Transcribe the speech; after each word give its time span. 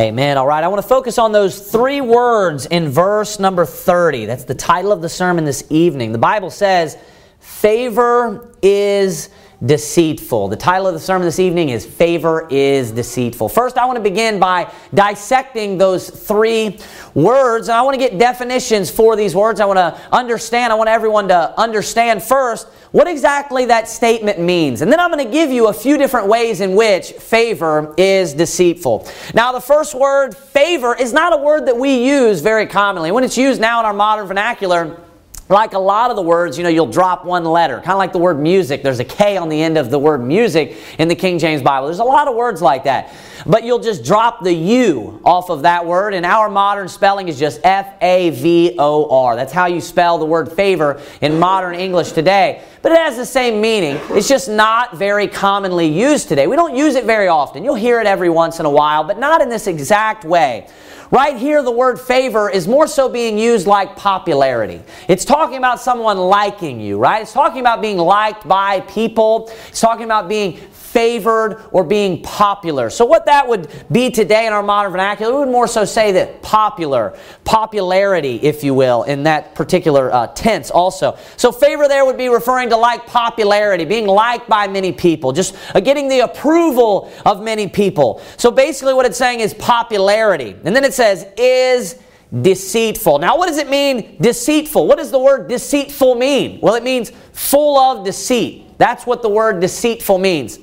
Amen. 0.00 0.38
All 0.38 0.46
right, 0.46 0.62
I 0.62 0.68
want 0.68 0.80
to 0.80 0.86
focus 0.86 1.18
on 1.18 1.32
those 1.32 1.58
three 1.58 2.00
words 2.00 2.66
in 2.66 2.88
verse 2.88 3.40
number 3.40 3.66
30. 3.66 4.26
That's 4.26 4.44
the 4.44 4.54
title 4.54 4.92
of 4.92 5.02
the 5.02 5.08
sermon 5.08 5.44
this 5.44 5.64
evening. 5.70 6.12
The 6.12 6.18
Bible 6.18 6.50
says, 6.50 6.96
Favor 7.40 8.54
is 8.62 9.28
deceitful. 9.64 10.46
The 10.46 10.56
title 10.56 10.86
of 10.86 10.94
the 10.94 11.00
sermon 11.00 11.26
this 11.26 11.40
evening 11.40 11.70
is 11.70 11.84
Favor 11.84 12.46
is 12.48 12.92
Deceitful. 12.92 13.48
First, 13.48 13.76
I 13.76 13.86
want 13.86 13.96
to 13.96 14.02
begin 14.02 14.38
by 14.38 14.72
dissecting 14.94 15.78
those 15.78 16.08
three 16.08 16.78
words, 17.14 17.68
and 17.68 17.76
I 17.76 17.82
want 17.82 17.94
to 17.94 17.98
get 17.98 18.18
definitions 18.18 18.92
for 18.92 19.16
these 19.16 19.34
words. 19.34 19.58
I 19.58 19.64
want 19.64 19.78
to 19.78 20.00
understand, 20.12 20.72
I 20.72 20.76
want 20.76 20.90
everyone 20.90 21.26
to 21.26 21.58
understand 21.58 22.22
first 22.22 22.68
what 22.92 23.06
exactly 23.06 23.66
that 23.66 23.88
statement 23.88 24.38
means. 24.40 24.80
And 24.80 24.90
then 24.90 25.00
I'm 25.00 25.10
going 25.10 25.24
to 25.24 25.30
give 25.30 25.50
you 25.50 25.68
a 25.68 25.72
few 25.72 25.98
different 25.98 26.26
ways 26.26 26.60
in 26.60 26.74
which 26.74 27.12
favor 27.12 27.94
is 27.96 28.34
deceitful. 28.34 29.08
Now, 29.34 29.52
the 29.52 29.60
first 29.60 29.94
word, 29.94 30.36
favor, 30.36 30.94
is 30.94 31.12
not 31.12 31.32
a 31.32 31.36
word 31.36 31.66
that 31.66 31.76
we 31.76 32.04
use 32.08 32.40
very 32.40 32.66
commonly. 32.66 33.10
When 33.10 33.24
it's 33.24 33.38
used 33.38 33.60
now 33.60 33.80
in 33.80 33.86
our 33.86 33.92
modern 33.92 34.26
vernacular, 34.26 35.00
like 35.48 35.72
a 35.72 35.78
lot 35.78 36.10
of 36.10 36.16
the 36.16 36.22
words, 36.22 36.58
you 36.58 36.64
know, 36.64 36.68
you'll 36.68 36.86
drop 36.86 37.24
one 37.24 37.44
letter. 37.44 37.76
Kind 37.76 37.90
of 37.90 37.98
like 37.98 38.12
the 38.12 38.18
word 38.18 38.38
music. 38.38 38.82
There's 38.82 39.00
a 39.00 39.04
K 39.04 39.36
on 39.36 39.48
the 39.48 39.60
end 39.60 39.78
of 39.78 39.90
the 39.90 39.98
word 39.98 40.22
music 40.22 40.76
in 40.98 41.08
the 41.08 41.14
King 41.14 41.38
James 41.38 41.62
Bible. 41.62 41.86
There's 41.86 42.00
a 42.00 42.04
lot 42.04 42.28
of 42.28 42.34
words 42.34 42.60
like 42.60 42.84
that. 42.84 43.14
But 43.46 43.64
you'll 43.64 43.78
just 43.78 44.04
drop 44.04 44.42
the 44.42 44.52
U 44.52 45.20
off 45.24 45.48
of 45.48 45.62
that 45.62 45.86
word, 45.86 46.12
and 46.12 46.26
our 46.26 46.50
modern 46.50 46.88
spelling 46.88 47.28
is 47.28 47.38
just 47.38 47.60
F 47.64 47.94
A 48.02 48.30
V 48.30 48.74
O 48.78 49.08
R. 49.10 49.36
That's 49.36 49.52
how 49.52 49.66
you 49.66 49.80
spell 49.80 50.18
the 50.18 50.26
word 50.26 50.52
favor 50.52 51.00
in 51.20 51.38
modern 51.38 51.74
English 51.74 52.12
today. 52.12 52.62
But 52.82 52.92
it 52.92 52.98
has 52.98 53.16
the 53.16 53.26
same 53.26 53.60
meaning. 53.60 53.98
It's 54.10 54.28
just 54.28 54.48
not 54.48 54.96
very 54.96 55.28
commonly 55.28 55.86
used 55.86 56.28
today. 56.28 56.46
We 56.46 56.56
don't 56.56 56.76
use 56.76 56.94
it 56.94 57.04
very 57.04 57.28
often. 57.28 57.64
You'll 57.64 57.74
hear 57.74 58.00
it 58.00 58.06
every 58.06 58.28
once 58.28 58.60
in 58.60 58.66
a 58.66 58.70
while, 58.70 59.04
but 59.04 59.18
not 59.18 59.40
in 59.40 59.48
this 59.48 59.66
exact 59.66 60.24
way. 60.24 60.68
Right 61.10 61.36
here, 61.38 61.62
the 61.62 61.70
word 61.72 61.98
favor 61.98 62.50
is 62.50 62.68
more 62.68 62.86
so 62.86 63.08
being 63.08 63.38
used 63.38 63.66
like 63.66 63.96
popularity. 63.96 64.82
It's 65.08 65.24
talking 65.24 65.56
about 65.56 65.80
someone 65.80 66.18
liking 66.18 66.80
you, 66.80 66.98
right? 66.98 67.22
It's 67.22 67.32
talking 67.32 67.60
about 67.60 67.80
being 67.80 67.96
liked 67.96 68.46
by 68.46 68.80
people. 68.80 69.50
It's 69.68 69.80
talking 69.80 70.04
about 70.04 70.28
being 70.28 70.58
favored 70.98 71.62
or 71.70 71.84
being 71.84 72.20
popular. 72.24 72.90
So, 72.90 73.04
what 73.04 73.26
that 73.26 73.46
would 73.46 73.68
be 73.92 74.10
today 74.10 74.48
in 74.48 74.52
our 74.52 74.64
modern 74.64 74.90
vernacular, 74.90 75.32
we 75.32 75.38
would 75.38 75.48
more 75.48 75.68
so 75.68 75.84
say 75.84 76.10
that 76.10 76.42
popular, 76.42 77.16
popularity, 77.44 78.40
if 78.42 78.64
you 78.64 78.74
will, 78.74 79.04
in 79.04 79.22
that 79.22 79.54
particular 79.54 80.12
uh, 80.12 80.26
tense 80.26 80.72
also. 80.72 81.16
So, 81.36 81.52
favor 81.52 81.86
there 81.86 82.04
would 82.04 82.18
be 82.18 82.28
referring 82.28 82.70
to 82.70 82.76
like 82.76 83.06
popularity, 83.06 83.84
being 83.84 84.08
liked 84.08 84.48
by 84.48 84.66
many 84.66 84.90
people, 84.90 85.30
just 85.30 85.54
uh, 85.72 85.78
getting 85.78 86.08
the 86.08 86.20
approval 86.20 87.12
of 87.24 87.44
many 87.44 87.68
people. 87.68 88.20
So, 88.36 88.50
basically, 88.50 88.94
what 88.94 89.06
it's 89.06 89.18
saying 89.18 89.38
is 89.38 89.54
popularity. 89.54 90.56
And 90.64 90.74
then 90.74 90.82
it 90.82 90.94
says, 90.94 91.28
is 91.36 92.02
deceitful. 92.42 93.20
Now, 93.20 93.38
what 93.38 93.46
does 93.46 93.58
it 93.58 93.70
mean, 93.70 94.16
deceitful? 94.20 94.84
What 94.84 94.98
does 94.98 95.12
the 95.12 95.20
word 95.20 95.46
deceitful 95.48 96.16
mean? 96.16 96.58
Well, 96.60 96.74
it 96.74 96.82
means 96.82 97.12
full 97.32 97.78
of 97.78 98.04
deceit. 98.04 98.64
That's 98.78 99.06
what 99.06 99.22
the 99.22 99.28
word 99.28 99.60
deceitful 99.60 100.18
means. 100.18 100.58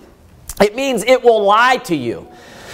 It 0.62 0.76
means 0.76 1.04
it 1.04 1.24
will 1.24 1.44
lie 1.44 1.78
to 1.78 1.96
you. 1.96 2.28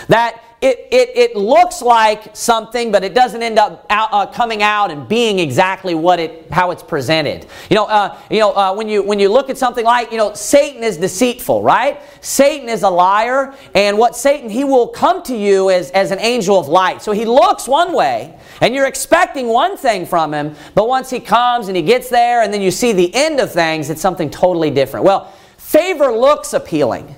That 0.08 0.42
it, 0.62 0.90
it, 0.92 1.18
it 1.18 1.36
looks 1.36 1.82
like 1.82 2.36
something, 2.36 2.92
but 2.92 3.04
it 3.04 3.16
doesn't 3.16 3.42
end 3.42 3.58
up 3.58 3.84
out, 3.90 4.10
uh, 4.12 4.28
coming 4.28 4.62
out 4.62 4.92
and 4.92 5.08
being 5.08 5.40
exactly 5.40 5.96
what 5.96 6.20
it, 6.20 6.52
how 6.52 6.70
it's 6.70 6.84
presented. 6.84 7.48
You 7.72 7.78
know, 7.78 7.86
uh, 7.86 8.16
you 8.30 8.38
know 8.38 8.56
uh, 8.56 8.76
when, 8.76 8.88
you, 8.88 9.02
when 9.02 9.20
you 9.20 9.30
look 9.30 9.50
at 9.50 9.58
something 9.58 9.84
like, 9.84 10.12
you 10.12 10.18
know, 10.18 10.36
Satan 10.36 10.84
is 10.84 10.98
deceitful, 10.98 11.64
right? 11.64 12.00
Satan 12.24 12.70
is 12.70 12.84
a 12.84 12.90
liar, 12.90 13.56
and 13.74 13.98
what 13.98 14.16
Satan, 14.16 14.52
he 14.52 14.64
will 14.64 14.88
come 14.88 15.24
to 15.24 15.36
you 15.36 15.72
as, 15.72 15.90
as 15.92 16.12
an 16.12 16.20
angel 16.20 16.60
of 16.60 16.68
light. 16.68 17.02
So 17.02 17.12
he 17.12 17.26
looks 17.26 17.68
one 17.68 17.92
way, 17.92 18.38
and 18.62 18.76
you're 18.76 18.88
expecting 18.88 19.48
one 19.48 19.78
thing 19.78 20.06
from 20.06 20.32
him, 20.32 20.56
but 20.76 20.88
once 20.88 21.10
he 21.10 21.20
comes 21.20 21.70
and 21.70 21.76
he 21.76 21.82
gets 21.82 22.10
there, 22.10 22.44
and 22.44 22.54
then 22.54 22.62
you 22.62 22.70
see 22.70 22.94
the 22.94 23.12
end 23.16 23.40
of 23.40 23.52
things, 23.52 23.90
it's 23.90 24.02
something 24.02 24.30
totally 24.30 24.70
different. 24.70 25.08
Well, 25.08 25.34
favor 25.58 26.12
looks 26.12 26.54
appealing. 26.54 27.16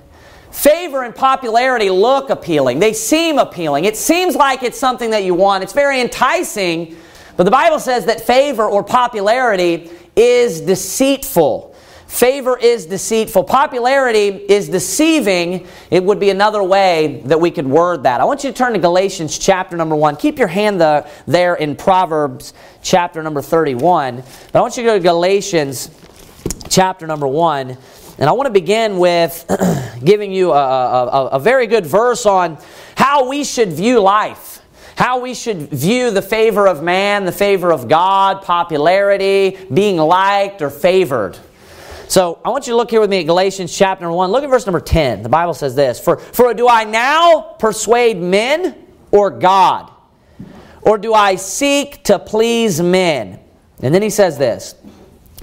Favor 0.53 1.01
and 1.01 1.15
popularity 1.15 1.89
look 1.89 2.29
appealing. 2.29 2.77
They 2.77 2.93
seem 2.93 3.39
appealing. 3.39 3.85
It 3.85 3.97
seems 3.97 4.35
like 4.35 4.61
it's 4.61 4.77
something 4.77 5.09
that 5.09 5.23
you 5.23 5.33
want. 5.33 5.63
It's 5.63 5.73
very 5.73 5.99
enticing. 5.99 6.95
But 7.35 7.45
the 7.45 7.51
Bible 7.51 7.79
says 7.79 8.05
that 8.05 8.21
favor 8.21 8.63
or 8.63 8.83
popularity 8.83 9.89
is 10.15 10.61
deceitful. 10.61 11.75
Favor 12.05 12.55
is 12.55 12.85
deceitful. 12.85 13.45
Popularity 13.45 14.27
is 14.27 14.69
deceiving. 14.69 15.67
It 15.89 16.03
would 16.03 16.19
be 16.19 16.29
another 16.29 16.61
way 16.61 17.23
that 17.25 17.41
we 17.41 17.49
could 17.49 17.65
word 17.65 18.03
that. 18.03 18.21
I 18.21 18.25
want 18.25 18.43
you 18.43 18.51
to 18.51 18.55
turn 18.55 18.73
to 18.73 18.79
Galatians 18.79 19.39
chapter 19.39 19.75
number 19.75 19.95
1. 19.95 20.17
Keep 20.17 20.37
your 20.37 20.49
hand 20.49 20.79
the, 20.79 21.09
there 21.25 21.55
in 21.55 21.75
Proverbs 21.75 22.53
chapter 22.83 23.23
number 23.23 23.41
31. 23.41 24.17
But 24.51 24.59
I 24.59 24.61
want 24.61 24.77
you 24.77 24.83
to 24.83 24.89
go 24.89 24.97
to 24.99 25.03
Galatians 25.03 25.89
chapter 26.69 27.07
number 27.07 27.25
1. 27.25 27.75
And 28.17 28.29
I 28.29 28.33
want 28.33 28.47
to 28.47 28.53
begin 28.53 28.99
with 28.99 29.45
giving 30.03 30.31
you 30.31 30.51
a, 30.51 30.55
a, 30.55 31.27
a, 31.29 31.39
very 31.39 31.65
good 31.65 31.85
verse 31.85 32.25
on 32.25 32.57
how 32.95 33.27
we 33.27 33.43
should 33.43 33.73
view 33.73 33.99
life, 33.99 34.61
how 34.95 35.19
we 35.19 35.33
should 35.33 35.69
view 35.69 36.11
the 36.11 36.21
favor 36.21 36.67
of 36.67 36.83
man, 36.83 37.25
the 37.25 37.31
favor 37.31 37.71
of 37.71 37.87
God, 37.87 38.43
popularity, 38.43 39.57
being 39.73 39.97
liked 39.97 40.61
or 40.61 40.69
favored. 40.69 41.37
So 42.07 42.39
I 42.45 42.49
want 42.49 42.67
you 42.67 42.73
to 42.73 42.77
look 42.77 42.91
here 42.91 43.01
with 43.01 43.09
me 43.09 43.21
at 43.21 43.23
Galatians 43.23 43.75
chapter 43.75 44.11
1. 44.11 44.31
Look 44.31 44.43
at 44.43 44.49
verse 44.49 44.67
number 44.67 44.79
10. 44.79 45.23
The 45.23 45.29
Bible 45.29 45.55
says 45.55 45.73
this 45.73 45.99
For, 45.99 46.17
for 46.17 46.53
do 46.53 46.67
I 46.67 46.83
now 46.83 47.55
persuade 47.57 48.17
men 48.17 48.75
or 49.11 49.31
God? 49.31 49.89
Or 50.83 50.97
do 50.97 51.13
I 51.13 51.35
seek 51.35 52.03
to 52.03 52.19
please 52.19 52.81
men? 52.81 53.39
And 53.81 53.95
then 53.95 54.01
he 54.01 54.09
says 54.09 54.37
this 54.37 54.75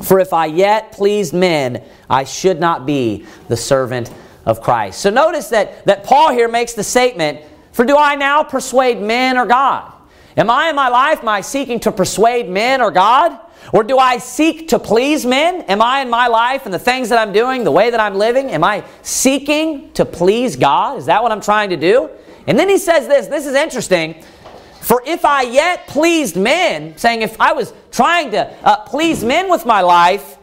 for 0.02 0.18
if 0.18 0.32
I 0.32 0.46
yet 0.46 0.92
pleased 0.92 1.34
men, 1.34 1.82
I 2.08 2.24
should 2.24 2.58
not 2.58 2.86
be 2.86 3.26
the 3.48 3.56
servant 3.56 4.12
of 4.46 4.62
Christ. 4.62 5.00
So 5.00 5.10
notice 5.10 5.48
that, 5.48 5.84
that 5.86 6.04
Paul 6.04 6.32
here 6.32 6.48
makes 6.48 6.72
the 6.72 6.84
statement 6.84 7.40
For 7.72 7.84
do 7.84 7.96
I 7.96 8.14
now 8.16 8.42
persuade 8.42 9.00
men 9.00 9.36
or 9.36 9.46
God? 9.46 9.92
Am 10.36 10.50
I 10.50 10.70
in 10.70 10.76
my 10.76 10.88
life, 10.88 11.20
am 11.20 11.28
I 11.28 11.40
seeking 11.40 11.80
to 11.80 11.92
persuade 11.92 12.48
men 12.48 12.80
or 12.80 12.90
God? 12.90 13.38
Or 13.72 13.84
do 13.84 13.98
I 13.98 14.18
seek 14.18 14.68
to 14.68 14.78
please 14.78 15.26
men? 15.26 15.62
Am 15.62 15.82
I 15.82 16.00
in 16.00 16.10
my 16.10 16.26
life 16.28 16.64
and 16.64 16.74
the 16.74 16.78
things 16.78 17.10
that 17.10 17.18
I'm 17.18 17.32
doing, 17.32 17.62
the 17.62 17.70
way 17.70 17.90
that 17.90 18.00
I'm 18.00 18.14
living, 18.14 18.50
am 18.50 18.64
I 18.64 18.84
seeking 19.02 19.92
to 19.92 20.04
please 20.04 20.56
God? 20.56 20.98
Is 20.98 21.06
that 21.06 21.22
what 21.22 21.30
I'm 21.30 21.40
trying 21.40 21.70
to 21.70 21.76
do? 21.76 22.10
And 22.46 22.58
then 22.58 22.68
he 22.68 22.78
says 22.78 23.06
this 23.06 23.26
this 23.26 23.46
is 23.46 23.54
interesting. 23.54 24.24
For 24.80 25.02
if 25.06 25.24
I 25.24 25.42
yet 25.42 25.86
pleased 25.86 26.36
men, 26.36 26.96
saying 26.96 27.22
if 27.22 27.40
I 27.40 27.52
was 27.52 27.72
trying 27.90 28.30
to 28.32 28.50
uh, 28.64 28.84
please 28.84 29.22
men 29.22 29.50
with 29.50 29.66
my 29.66 29.82
life, 29.82 30.38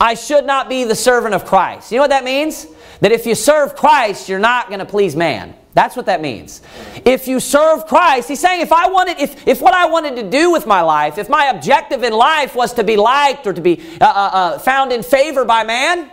I 0.00 0.14
should 0.14 0.44
not 0.44 0.68
be 0.68 0.84
the 0.84 0.94
servant 0.94 1.34
of 1.34 1.44
Christ. 1.44 1.90
You 1.90 1.98
know 1.98 2.02
what 2.02 2.10
that 2.10 2.24
means? 2.24 2.66
That 3.00 3.12
if 3.12 3.26
you 3.26 3.34
serve 3.34 3.76
Christ, 3.76 4.28
you're 4.28 4.38
not 4.38 4.68
going 4.68 4.80
to 4.80 4.84
please 4.84 5.14
man. 5.14 5.54
That's 5.74 5.94
what 5.94 6.06
that 6.06 6.20
means. 6.20 6.60
If 7.04 7.28
you 7.28 7.38
serve 7.38 7.86
Christ, 7.86 8.28
he's 8.28 8.40
saying 8.40 8.62
if 8.62 8.72
I 8.72 8.88
wanted, 8.88 9.20
if, 9.20 9.46
if 9.46 9.60
what 9.60 9.74
I 9.74 9.86
wanted 9.86 10.16
to 10.16 10.28
do 10.28 10.50
with 10.50 10.66
my 10.66 10.82
life, 10.82 11.18
if 11.18 11.28
my 11.28 11.46
objective 11.46 12.02
in 12.02 12.12
life 12.12 12.56
was 12.56 12.72
to 12.74 12.84
be 12.84 12.96
liked 12.96 13.46
or 13.46 13.52
to 13.52 13.60
be 13.60 13.80
uh, 14.00 14.04
uh, 14.04 14.08
uh 14.08 14.58
found 14.58 14.92
in 14.92 15.04
favor 15.04 15.44
by 15.44 15.62
man, 15.62 16.10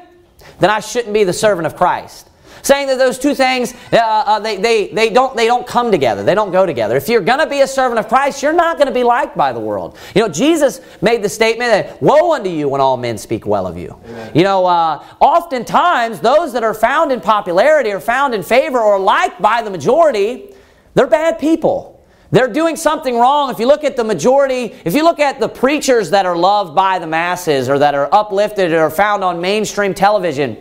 then 0.59 0.69
I 0.69 0.81
shouldn't 0.81 1.13
be 1.13 1.23
the 1.23 1.33
servant 1.33 1.65
of 1.65 1.75
Christ 1.75 2.29
saying 2.65 2.87
that 2.87 2.97
those 2.97 3.19
two 3.19 3.35
things 3.35 3.73
uh, 3.93 3.97
uh, 3.97 4.39
they, 4.39 4.57
they, 4.57 4.87
they, 4.87 5.09
don't, 5.09 5.35
they 5.35 5.45
don't 5.45 5.67
come 5.67 5.91
together. 5.91 6.23
They 6.23 6.35
don't 6.35 6.51
go 6.51 6.65
together. 6.65 6.97
If 6.97 7.07
you're 7.07 7.21
going 7.21 7.39
to 7.39 7.47
be 7.47 7.61
a 7.61 7.67
servant 7.67 7.99
of 7.99 8.07
christ 8.07 8.41
you're 8.41 8.53
not 8.53 8.77
going 8.77 8.87
to 8.87 8.93
be 8.93 9.03
liked 9.03 9.37
by 9.37 9.53
the 9.53 9.59
world. 9.59 9.97
You 10.15 10.21
know 10.21 10.29
jesus 10.29 10.81
made 11.01 11.23
the 11.23 11.29
statement 11.29 11.71
that 11.71 12.01
woe 12.01 12.33
unto 12.33 12.49
you 12.49 12.67
when 12.67 12.81
all 12.81 12.97
men 12.97 13.17
speak 13.17 13.45
well 13.45 13.67
of 13.67 13.77
you. 13.77 13.97
Amen. 14.05 14.31
you 14.33 14.43
know 14.43 14.65
uh, 14.65 15.03
oftentimes 15.19 16.19
those 16.19 16.53
that 16.53 16.63
are 16.63 16.73
found 16.73 17.11
in 17.11 17.21
popularity 17.21 17.91
or 17.91 17.99
found 17.99 18.33
in 18.33 18.43
favor 18.43 18.79
or 18.79 18.99
liked 18.99 19.41
by 19.41 19.61
the 19.61 19.69
majority 19.69 20.51
they're 20.95 21.07
bad 21.07 21.39
people. 21.39 21.91
They're 22.31 22.51
doing 22.51 22.75
something 22.75 23.17
wrong. 23.17 23.51
If 23.51 23.59
you 23.59 23.67
look 23.67 23.83
at 23.83 23.95
the 23.95 24.03
majority, 24.03 24.75
if 24.83 24.95
you 24.95 25.03
look 25.03 25.19
at 25.19 25.39
the 25.39 25.47
preachers 25.47 26.09
that 26.09 26.25
are 26.25 26.35
loved 26.35 26.73
by 26.73 26.99
the 26.99 27.07
masses 27.07 27.69
or 27.69 27.77
that 27.79 27.93
are 27.93 28.09
uplifted 28.13 28.73
or 28.73 28.89
found 28.89 29.23
on 29.23 29.39
mainstream 29.39 29.93
television, 29.93 30.57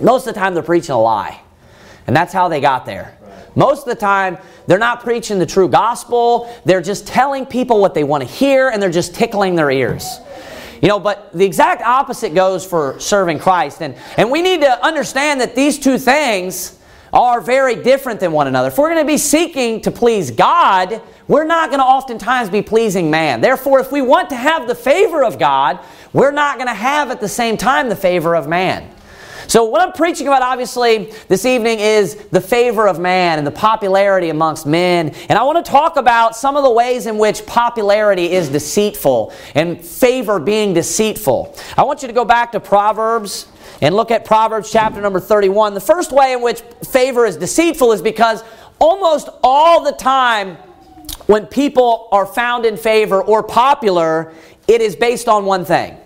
most 0.00 0.26
of 0.26 0.34
the 0.34 0.40
time 0.40 0.54
they're 0.54 0.62
preaching 0.62 0.92
a 0.92 1.00
lie. 1.00 1.40
And 2.06 2.16
that's 2.16 2.32
how 2.32 2.48
they 2.48 2.60
got 2.60 2.86
there. 2.86 3.18
Most 3.54 3.80
of 3.80 3.86
the 3.86 4.00
time, 4.00 4.38
they're 4.66 4.78
not 4.78 5.02
preaching 5.02 5.38
the 5.38 5.46
true 5.46 5.68
gospel. 5.68 6.54
They're 6.64 6.80
just 6.80 7.06
telling 7.06 7.44
people 7.44 7.80
what 7.80 7.92
they 7.92 8.04
want 8.04 8.22
to 8.22 8.28
hear 8.28 8.68
and 8.68 8.80
they're 8.80 8.90
just 8.90 9.14
tickling 9.14 9.56
their 9.56 9.70
ears. 9.70 10.06
You 10.80 10.88
know, 10.88 11.00
but 11.00 11.32
the 11.32 11.44
exact 11.44 11.82
opposite 11.82 12.34
goes 12.34 12.64
for 12.64 13.00
serving 13.00 13.40
Christ. 13.40 13.82
And, 13.82 13.96
and 14.16 14.30
we 14.30 14.42
need 14.42 14.60
to 14.60 14.84
understand 14.84 15.40
that 15.40 15.54
these 15.54 15.78
two 15.78 15.98
things 15.98 16.78
are 17.12 17.40
very 17.40 17.74
different 17.74 18.20
than 18.20 18.32
one 18.32 18.46
another. 18.46 18.68
If 18.68 18.78
we're 18.78 18.90
going 18.90 19.04
to 19.04 19.10
be 19.10 19.18
seeking 19.18 19.80
to 19.82 19.90
please 19.90 20.30
God, 20.30 21.02
we're 21.26 21.44
not 21.44 21.70
going 21.70 21.80
to 21.80 21.84
oftentimes 21.84 22.50
be 22.50 22.62
pleasing 22.62 23.10
man. 23.10 23.40
Therefore, 23.40 23.80
if 23.80 23.90
we 23.90 24.02
want 24.02 24.28
to 24.30 24.36
have 24.36 24.68
the 24.68 24.74
favor 24.74 25.24
of 25.24 25.38
God, 25.38 25.80
we're 26.12 26.30
not 26.30 26.56
going 26.56 26.68
to 26.68 26.74
have 26.74 27.10
at 27.10 27.20
the 27.20 27.28
same 27.28 27.56
time 27.56 27.88
the 27.88 27.96
favor 27.96 28.36
of 28.36 28.46
man. 28.46 28.88
So, 29.48 29.64
what 29.64 29.80
I'm 29.80 29.92
preaching 29.92 30.26
about, 30.26 30.42
obviously, 30.42 31.10
this 31.28 31.46
evening 31.46 31.80
is 31.80 32.16
the 32.16 32.40
favor 32.40 32.86
of 32.86 33.00
man 33.00 33.38
and 33.38 33.46
the 33.46 33.50
popularity 33.50 34.28
amongst 34.28 34.66
men. 34.66 35.08
And 35.30 35.38
I 35.38 35.42
want 35.42 35.64
to 35.64 35.70
talk 35.70 35.96
about 35.96 36.36
some 36.36 36.54
of 36.54 36.64
the 36.64 36.70
ways 36.70 37.06
in 37.06 37.16
which 37.16 37.46
popularity 37.46 38.30
is 38.32 38.50
deceitful 38.50 39.32
and 39.54 39.82
favor 39.82 40.38
being 40.38 40.74
deceitful. 40.74 41.56
I 41.78 41.84
want 41.84 42.02
you 42.02 42.08
to 42.08 42.14
go 42.14 42.26
back 42.26 42.52
to 42.52 42.60
Proverbs 42.60 43.48
and 43.80 43.96
look 43.96 44.10
at 44.10 44.26
Proverbs 44.26 44.70
chapter 44.70 45.00
number 45.00 45.18
31. 45.18 45.72
The 45.72 45.80
first 45.80 46.12
way 46.12 46.34
in 46.34 46.42
which 46.42 46.60
favor 46.86 47.24
is 47.24 47.38
deceitful 47.38 47.92
is 47.92 48.02
because 48.02 48.44
almost 48.78 49.30
all 49.42 49.82
the 49.82 49.92
time 49.92 50.58
when 51.24 51.46
people 51.46 52.08
are 52.12 52.26
found 52.26 52.66
in 52.66 52.76
favor 52.76 53.22
or 53.22 53.42
popular, 53.42 54.34
it 54.66 54.82
is 54.82 54.94
based 54.94 55.26
on 55.26 55.46
one 55.46 55.64
thing. 55.64 55.97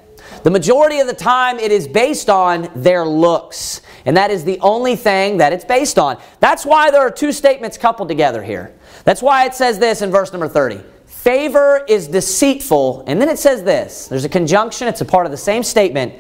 The 0.43 0.51
majority 0.51 0.99
of 0.99 1.07
the 1.07 1.15
time, 1.15 1.59
it 1.59 1.71
is 1.71 1.87
based 1.87 2.29
on 2.29 2.69
their 2.75 3.05
looks. 3.05 3.81
And 4.05 4.17
that 4.17 4.31
is 4.31 4.45
the 4.45 4.59
only 4.61 4.97
thing 4.97 5.37
that 5.37 5.53
it's 5.53 5.65
based 5.65 5.99
on. 5.99 6.21
That's 6.41 6.67
why 6.67 6.91
there 6.91 7.01
are 7.01 7.11
two 7.11 7.33
statements 7.33 7.79
coupled 7.79 8.09
together 8.09 8.43
here. 8.43 8.75
That's 9.05 9.23
why 9.23 9.47
it 9.47 9.55
says 9.55 9.79
this 9.79 10.03
in 10.03 10.11
verse 10.11 10.33
number 10.33 10.49
30. 10.49 10.81
Favor 11.07 11.85
is 11.89 12.09
deceitful. 12.09 13.05
And 13.07 13.21
then 13.21 13.29
it 13.29 13.39
says 13.39 13.63
this. 13.63 14.09
There's 14.09 14.25
a 14.25 14.29
conjunction, 14.29 14.89
it's 14.89 15.01
a 15.01 15.05
part 15.05 15.27
of 15.27 15.31
the 15.31 15.39
same 15.39 15.63
statement. 15.63 16.15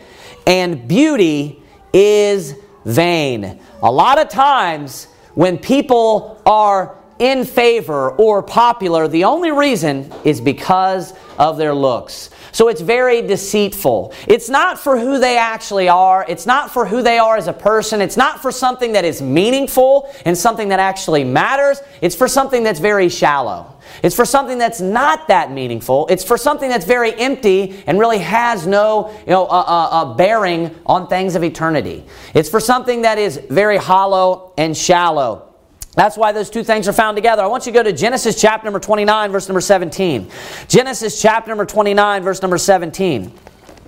And 0.47 0.87
beauty 0.87 1.61
is 1.93 2.55
vain. 2.85 3.61
A 3.83 3.91
lot 3.91 4.19
of 4.19 4.29
times, 4.29 5.07
when 5.35 5.59
people 5.59 6.41
are 6.47 6.97
in 7.19 7.45
favor 7.45 8.11
or 8.11 8.43
popular, 8.43 9.09
the 9.09 9.25
only 9.25 9.51
reason 9.51 10.13
is 10.25 10.41
because 10.41 11.15
of 11.39 11.57
their 11.57 11.75
looks. 11.75 12.31
So 12.53 12.69
it's 12.69 12.81
very 12.81 13.23
deceitful. 13.23 14.13
It's 14.29 14.49
not 14.49 14.79
for 14.79 14.99
who 14.99 15.19
they 15.19 15.39
actually 15.39 15.89
are. 15.89 16.25
It's 16.29 16.47
not 16.47 16.71
for 16.71 16.85
who 16.85 17.03
they 17.03 17.19
are 17.19 17.37
as 17.37 17.49
a 17.49 17.53
person. 17.53 18.01
It's 18.01 18.17
not 18.17 18.43
for 18.43 18.53
something 18.53 18.93
that 18.93 19.05
is 19.05 19.23
meaningful 19.23 20.13
and 20.27 20.37
something 20.37 20.69
that 20.69 20.79
actually 20.79 21.25
matters. 21.25 21.81
It's 22.01 22.15
for 22.15 22.29
something 22.29 22.63
that's 22.63 22.81
very 22.81 23.09
shallow. 23.09 23.73
It's 24.03 24.15
for 24.15 24.25
something 24.25 24.59
that's 24.59 24.81
not 24.81 25.29
that 25.29 25.51
meaningful. 25.51 26.07
It's 26.09 26.25
for 26.25 26.37
something 26.37 26.69
that's 26.69 26.85
very 26.85 27.15
empty 27.19 27.83
and 27.87 27.99
really 27.99 28.19
has 28.19 28.67
no 28.67 29.11
you 29.21 29.33
know, 29.33 29.47
uh, 29.47 29.49
uh, 29.49 29.89
uh, 29.91 30.15
bearing 30.15 30.75
on 30.87 31.09
things 31.09 31.35
of 31.35 31.45
eternity. 31.45 32.05
It's 32.35 32.49
for 32.49 32.61
something 32.61 33.03
that 33.03 33.19
is 33.19 33.39
very 33.51 33.79
hollow 33.79 34.53
and 34.57 34.77
shallow. 34.77 35.52
That's 35.95 36.17
why 36.17 36.33
those 36.33 36.49
two 36.49 36.65
things 36.65 36.89
are 36.89 36.93
found 36.93 37.17
together. 37.17 37.43
I 37.43 37.47
want 37.47 37.67
you 37.67 37.73
to 37.73 37.79
go 37.79 37.83
to 37.83 37.93
Genesis 37.93 38.41
chapter 38.41 38.65
number 38.65 38.81
29, 38.81 39.31
verse 39.31 39.49
number 39.49 39.61
17. 39.61 40.31
Genesis 40.67 41.21
chapter 41.21 41.51
number 41.51 41.67
29, 41.67 42.23
verse 42.23 42.41
number 42.41 42.57
17. 42.57 43.31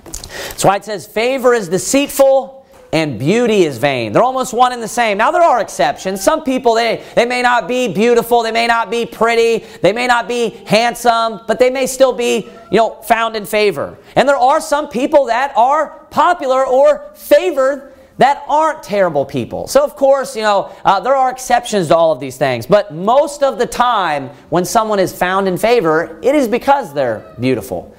That's 0.05 0.65
why 0.65 0.77
it 0.77 0.85
says, 0.85 1.07
Favor 1.07 1.55
is 1.55 1.69
deceitful 1.71 2.67
and 2.93 3.19
beauty 3.19 3.63
is 3.65 3.79
vain. 3.79 4.13
They're 4.13 4.23
almost 4.23 4.53
one 4.53 4.73
and 4.73 4.83
the 4.83 4.89
same. 4.89 5.19
Now, 5.19 5.31
there 5.31 5.43
are 5.43 5.61
exceptions. 5.61 6.23
Some 6.23 6.45
people, 6.45 6.75
they, 6.75 7.03
they 7.17 7.25
may 7.25 7.41
not 7.41 7.67
be 7.67 7.93
beautiful, 7.93 8.43
they 8.43 8.53
may 8.53 8.67
not 8.67 8.91
be 8.91 9.07
pretty, 9.07 9.65
they 9.81 9.93
may 9.93 10.07
not 10.07 10.29
be 10.29 10.51
handsome, 10.51 11.41
but 11.49 11.59
they 11.59 11.71
may 11.71 11.87
still 11.87 12.13
be, 12.13 12.49
you 12.71 12.77
know, 12.77 13.01
found 13.03 13.35
in 13.35 13.47
favor. 13.47 13.99
And 14.15 14.29
there 14.29 14.37
are 14.37 14.61
some 14.61 14.89
people 14.89 15.25
that 15.25 15.57
are 15.57 16.07
popular 16.11 16.65
or 16.65 17.11
favored 17.15 17.94
that 18.19 18.45
aren't 18.49 18.83
terrible 18.83 19.25
people. 19.25 19.67
So, 19.67 19.83
of 19.83 19.97
course, 19.97 20.37
you 20.37 20.43
know, 20.43 20.73
uh, 20.85 21.01
there 21.01 21.17
are 21.17 21.31
exceptions 21.31 21.89
to 21.89 21.97
all 21.97 22.13
of 22.13 22.21
these 22.21 22.37
things. 22.37 22.67
But 22.67 22.95
most 22.95 23.43
of 23.43 23.59
the 23.59 23.67
time, 23.67 24.29
when 24.51 24.65
someone 24.65 25.01
is 25.01 25.13
found 25.13 25.49
in 25.49 25.59
favor, 25.59 26.21
it 26.23 26.35
is 26.35 26.47
because 26.47 26.95
they're 26.95 27.35
beautiful. 27.41 27.95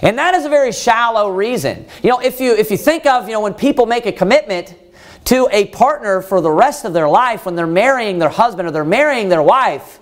And 0.00 0.16
that 0.18 0.34
is 0.34 0.44
a 0.44 0.48
very 0.48 0.72
shallow 0.72 1.30
reason. 1.30 1.86
You 2.02 2.10
know, 2.10 2.20
if 2.20 2.40
you, 2.40 2.54
if 2.54 2.70
you 2.70 2.76
think 2.76 3.04
of, 3.04 3.26
you 3.28 3.34
know, 3.34 3.40
when 3.40 3.54
people 3.54 3.84
make 3.84 4.06
a 4.06 4.12
commitment 4.12 4.74
to 5.24 5.48
a 5.52 5.66
partner 5.66 6.22
for 6.22 6.40
the 6.40 6.50
rest 6.50 6.84
of 6.84 6.92
their 6.94 7.08
life, 7.08 7.44
when 7.44 7.54
they're 7.54 7.66
marrying 7.66 8.18
their 8.18 8.28
husband 8.30 8.68
or 8.68 8.70
they're 8.70 8.84
marrying 8.84 9.28
their 9.28 9.42
wife, 9.42 10.00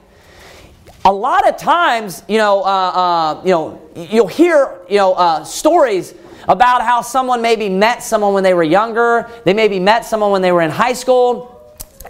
a 1.04 1.12
lot 1.12 1.48
of 1.48 1.56
times, 1.56 2.22
you 2.28 2.38
know, 2.38 2.62
uh, 2.62 2.66
uh, 2.66 3.42
you 3.44 3.50
know, 3.50 3.80
you'll 3.94 4.26
hear, 4.26 4.78
you 4.88 4.96
know, 4.96 5.14
uh, 5.14 5.44
stories 5.44 6.14
about 6.48 6.82
how 6.82 7.00
someone 7.00 7.42
maybe 7.42 7.68
met 7.68 8.02
someone 8.02 8.32
when 8.32 8.44
they 8.44 8.54
were 8.54 8.62
younger, 8.62 9.28
they 9.44 9.54
maybe 9.54 9.80
met 9.80 10.04
someone 10.04 10.30
when 10.30 10.42
they 10.42 10.52
were 10.52 10.62
in 10.62 10.70
high 10.70 10.92
school, 10.92 11.52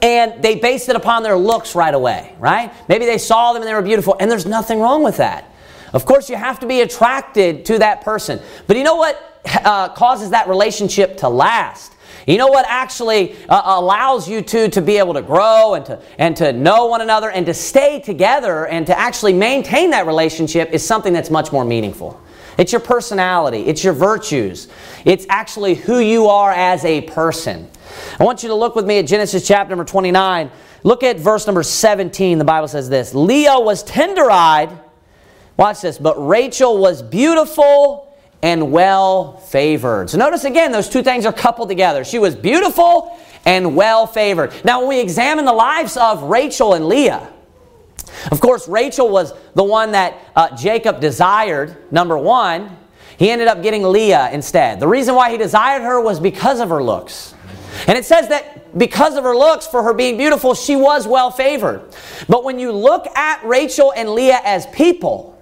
and 0.02 0.42
they 0.42 0.56
based 0.56 0.88
it 0.88 0.96
upon 0.96 1.22
their 1.22 1.36
looks 1.36 1.74
right 1.74 1.94
away, 1.94 2.34
right? 2.38 2.72
Maybe 2.88 3.06
they 3.06 3.18
saw 3.18 3.52
them 3.52 3.62
and 3.62 3.68
they 3.68 3.74
were 3.74 3.82
beautiful, 3.82 4.16
and 4.20 4.30
there's 4.30 4.46
nothing 4.46 4.80
wrong 4.80 5.02
with 5.02 5.16
that. 5.16 5.50
Of 5.92 6.04
course, 6.04 6.28
you 6.28 6.36
have 6.36 6.60
to 6.60 6.66
be 6.66 6.82
attracted 6.82 7.64
to 7.66 7.78
that 7.78 8.02
person. 8.02 8.40
But 8.66 8.76
you 8.76 8.84
know 8.84 8.96
what 8.96 9.42
uh, 9.64 9.88
causes 9.90 10.30
that 10.30 10.48
relationship 10.48 11.16
to 11.18 11.28
last? 11.28 11.94
You 12.26 12.38
know 12.38 12.48
what 12.48 12.66
actually 12.68 13.36
uh, 13.48 13.62
allows 13.64 14.28
you 14.28 14.42
to, 14.42 14.68
to 14.70 14.82
be 14.82 14.98
able 14.98 15.14
to 15.14 15.22
grow 15.22 15.74
and 15.74 15.86
to, 15.86 16.02
and 16.18 16.36
to 16.38 16.52
know 16.52 16.86
one 16.86 17.00
another 17.00 17.30
and 17.30 17.46
to 17.46 17.54
stay 17.54 18.00
together 18.00 18.66
and 18.66 18.84
to 18.88 18.98
actually 18.98 19.32
maintain 19.32 19.90
that 19.90 20.06
relationship 20.06 20.70
is 20.72 20.84
something 20.84 21.12
that's 21.12 21.30
much 21.30 21.52
more 21.52 21.64
meaningful. 21.64 22.20
It's 22.58 22.72
your 22.72 22.80
personality, 22.80 23.66
it's 23.66 23.84
your 23.84 23.92
virtues, 23.92 24.68
it's 25.04 25.26
actually 25.28 25.74
who 25.74 25.98
you 25.98 26.26
are 26.26 26.52
as 26.52 26.84
a 26.84 27.02
person. 27.02 27.68
I 28.18 28.24
want 28.24 28.42
you 28.42 28.48
to 28.48 28.54
look 28.54 28.74
with 28.74 28.86
me 28.86 28.98
at 28.98 29.06
Genesis 29.06 29.46
chapter 29.46 29.70
number 29.70 29.84
29. 29.84 30.50
Look 30.82 31.02
at 31.02 31.18
verse 31.18 31.46
number 31.46 31.62
17. 31.62 32.38
The 32.38 32.44
Bible 32.44 32.68
says 32.68 32.88
this 32.88 33.14
Leah 33.14 33.58
was 33.58 33.82
tender 33.82 34.30
eyed. 34.30 34.70
Watch 35.56 35.80
this. 35.80 35.98
But 35.98 36.14
Rachel 36.24 36.78
was 36.78 37.02
beautiful 37.02 38.14
and 38.42 38.70
well 38.70 39.38
favored. 39.38 40.10
So 40.10 40.18
notice 40.18 40.44
again, 40.44 40.72
those 40.72 40.88
two 40.88 41.02
things 41.02 41.26
are 41.26 41.32
coupled 41.32 41.68
together. 41.68 42.04
She 42.04 42.18
was 42.18 42.36
beautiful 42.36 43.18
and 43.44 43.74
well 43.74 44.06
favored. 44.06 44.52
Now, 44.64 44.80
when 44.80 44.88
we 44.90 45.00
examine 45.00 45.44
the 45.44 45.52
lives 45.52 45.96
of 45.96 46.24
Rachel 46.24 46.74
and 46.74 46.88
Leah, 46.88 47.32
of 48.30 48.40
course, 48.40 48.68
Rachel 48.68 49.08
was 49.08 49.32
the 49.54 49.64
one 49.64 49.92
that 49.92 50.14
uh, 50.34 50.56
Jacob 50.56 51.00
desired, 51.00 51.76
number 51.92 52.18
one. 52.18 52.76
He 53.18 53.30
ended 53.30 53.48
up 53.48 53.62
getting 53.62 53.82
Leah 53.82 54.30
instead. 54.32 54.80
The 54.80 54.88
reason 54.88 55.14
why 55.14 55.30
he 55.30 55.38
desired 55.38 55.82
her 55.82 56.00
was 56.00 56.20
because 56.20 56.60
of 56.60 56.68
her 56.68 56.82
looks. 56.82 57.34
And 57.86 57.96
it 57.96 58.04
says 58.04 58.28
that 58.28 58.76
because 58.76 59.16
of 59.16 59.24
her 59.24 59.36
looks, 59.36 59.66
for 59.66 59.82
her 59.82 59.94
being 59.94 60.16
beautiful, 60.16 60.54
she 60.54 60.76
was 60.76 61.06
well 61.06 61.30
favored. 61.30 61.82
But 62.28 62.44
when 62.44 62.58
you 62.58 62.72
look 62.72 63.06
at 63.16 63.44
Rachel 63.44 63.92
and 63.96 64.10
Leah 64.10 64.40
as 64.44 64.66
people, 64.66 65.35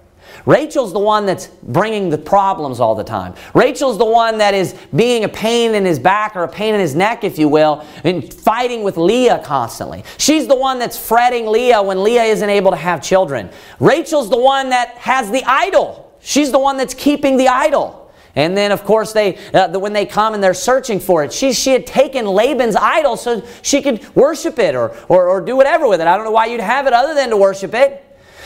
Rachel's 0.45 0.93
the 0.93 0.99
one 0.99 1.25
that's 1.25 1.47
bringing 1.47 2.09
the 2.09 2.17
problems 2.17 2.79
all 2.79 2.95
the 2.95 3.03
time. 3.03 3.33
Rachel's 3.53 3.97
the 3.97 4.05
one 4.05 4.37
that 4.39 4.53
is 4.53 4.75
being 4.95 5.23
a 5.23 5.29
pain 5.29 5.75
in 5.75 5.85
his 5.85 5.99
back 5.99 6.35
or 6.35 6.43
a 6.43 6.47
pain 6.47 6.73
in 6.73 6.79
his 6.79 6.95
neck, 6.95 7.23
if 7.23 7.37
you 7.37 7.49
will, 7.49 7.85
and 8.03 8.33
fighting 8.33 8.83
with 8.83 8.97
Leah 8.97 9.41
constantly. 9.43 10.03
She's 10.17 10.47
the 10.47 10.55
one 10.55 10.79
that's 10.79 10.97
fretting 10.97 11.47
Leah 11.47 11.81
when 11.81 12.03
Leah 12.03 12.23
isn't 12.23 12.49
able 12.49 12.71
to 12.71 12.77
have 12.77 13.01
children. 13.01 13.49
Rachel's 13.79 14.29
the 14.29 14.39
one 14.39 14.69
that 14.69 14.89
has 14.97 15.31
the 15.31 15.43
idol. 15.45 16.13
She's 16.19 16.51
the 16.51 16.59
one 16.59 16.77
that's 16.77 16.93
keeping 16.93 17.37
the 17.37 17.47
idol. 17.47 18.11
And 18.35 18.55
then, 18.55 18.71
of 18.71 18.83
course, 18.83 19.13
they 19.13 19.37
uh, 19.53 19.79
when 19.79 19.93
they 19.93 20.05
come 20.05 20.33
and 20.33 20.43
they're 20.43 20.53
searching 20.53 20.99
for 20.99 21.23
it, 21.23 21.31
she, 21.31 21.53
she 21.53 21.71
had 21.71 21.87
taken 21.87 22.25
Laban's 22.25 22.75
idol 22.75 23.15
so 23.15 23.41
she 23.61 23.81
could 23.81 24.13
worship 24.13 24.59
it 24.59 24.75
or, 24.75 24.95
or, 25.07 25.29
or 25.29 25.41
do 25.41 25.55
whatever 25.55 25.87
with 25.87 26.01
it. 26.01 26.07
I 26.07 26.17
don't 26.17 26.25
know 26.25 26.31
why 26.31 26.47
you'd 26.47 26.59
have 26.59 26.85
it 26.85 26.93
other 26.93 27.13
than 27.13 27.29
to 27.29 27.37
worship 27.37 27.73
it. 27.73 28.04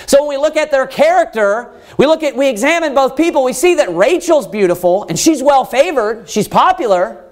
So 0.10 0.22
when 0.22 0.30
we 0.30 0.38
look 0.38 0.58
at 0.58 0.72
their 0.72 0.88
character, 0.88 1.72
we 2.00 2.08
look 2.08 2.24
at 2.24 2.36
we 2.36 2.50
examine 2.50 2.96
both 2.96 3.16
people, 3.16 3.44
we 3.44 3.54
see 3.54 3.76
that 3.76 3.94
Rachel's 3.94 4.48
beautiful 4.48 5.06
and 5.08 5.20
she's 5.20 5.44
well 5.44 5.64
favored, 5.64 6.28
she's 6.28 6.48
popular. 6.48 7.26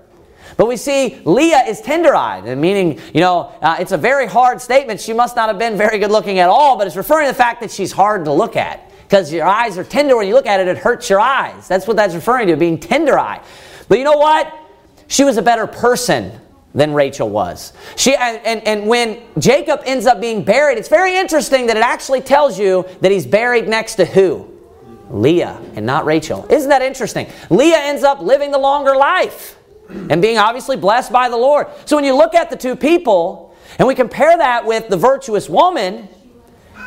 But 0.58 0.68
we 0.68 0.78
see 0.78 1.20
Leah 1.26 1.64
is 1.68 1.82
tender-eyed, 1.82 2.56
meaning, 2.56 3.02
you 3.16 3.22
know, 3.22 3.52
uh, 3.64 3.78
it's 3.80 3.94
a 3.94 3.98
very 3.98 4.28
hard 4.28 4.62
statement. 4.62 5.02
She 5.02 5.12
must 5.12 5.36
not 5.36 5.50
have 5.50 5.58
been 5.58 5.76
very 5.76 5.98
good 5.98 6.12
looking 6.12 6.38
at 6.38 6.50
all, 6.50 6.78
but 6.78 6.86
it's 6.86 6.96
referring 6.96 7.26
to 7.26 7.32
the 7.32 7.38
fact 7.38 7.62
that 7.62 7.72
she's 7.72 7.92
hard 7.92 8.26
to 8.26 8.32
look 8.32 8.56
at. 8.56 8.92
Because 9.08 9.34
your 9.34 9.48
eyes 9.48 9.80
are 9.80 9.84
tender 9.84 10.16
when 10.16 10.28
you 10.28 10.36
look 10.36 10.46
at 10.46 10.60
it, 10.60 10.68
it 10.68 10.78
hurts 10.78 11.10
your 11.10 11.20
eyes. 11.20 11.68
That's 11.68 11.88
what 11.88 11.98
that's 11.98 12.14
referring 12.14 12.48
to, 12.50 12.58
being 12.58 12.80
tender-eyed. 12.80 13.42
But 13.88 13.98
you 13.98 14.04
know 14.04 14.18
what? 14.18 14.54
She 15.08 15.24
was 15.24 15.38
a 15.38 15.42
better 15.42 15.66
person 15.66 16.40
than 16.78 16.94
Rachel 16.94 17.28
was. 17.28 17.74
She, 17.96 18.16
and, 18.16 18.38
and, 18.46 18.66
and 18.68 18.88
when 18.88 19.20
Jacob 19.40 19.82
ends 19.84 20.06
up 20.06 20.22
being 20.22 20.44
buried, 20.44 20.78
it's 20.78 20.88
very 20.88 21.18
interesting 21.18 21.66
that 21.68 21.76
it 21.76 21.82
actually 21.82 22.22
tells 22.22 22.60
you 22.60 22.86
that 23.02 23.12
he's 23.12 23.26
buried 23.26 23.68
next 23.68 23.96
to 23.96 24.06
who? 24.06 24.48
Leah 25.10 25.60
and 25.74 25.88
not 25.88 26.06
Rachel. 26.06 26.46
Isn't 26.52 26.70
that 26.70 26.84
interesting? 26.84 27.28
Leah 27.50 27.80
ends 27.80 28.04
up 28.04 28.22
living 28.22 28.52
the 28.52 28.60
longer 28.60 28.96
life 28.96 29.58
and 29.90 30.22
being 30.22 30.38
obviously 30.38 30.78
blessed 30.78 31.12
by 31.12 31.30
the 31.30 31.38
Lord. 31.38 31.66
So 31.86 31.96
when 31.96 32.06
you 32.06 32.16
look 32.16 32.36
at 32.36 32.52
the 32.52 32.58
two 32.58 32.76
people 32.76 33.56
and 33.80 33.88
we 33.88 33.96
compare 33.96 34.38
that 34.38 34.64
with 34.64 34.88
the 34.88 34.98
virtuous 34.98 35.50
woman, 35.50 36.08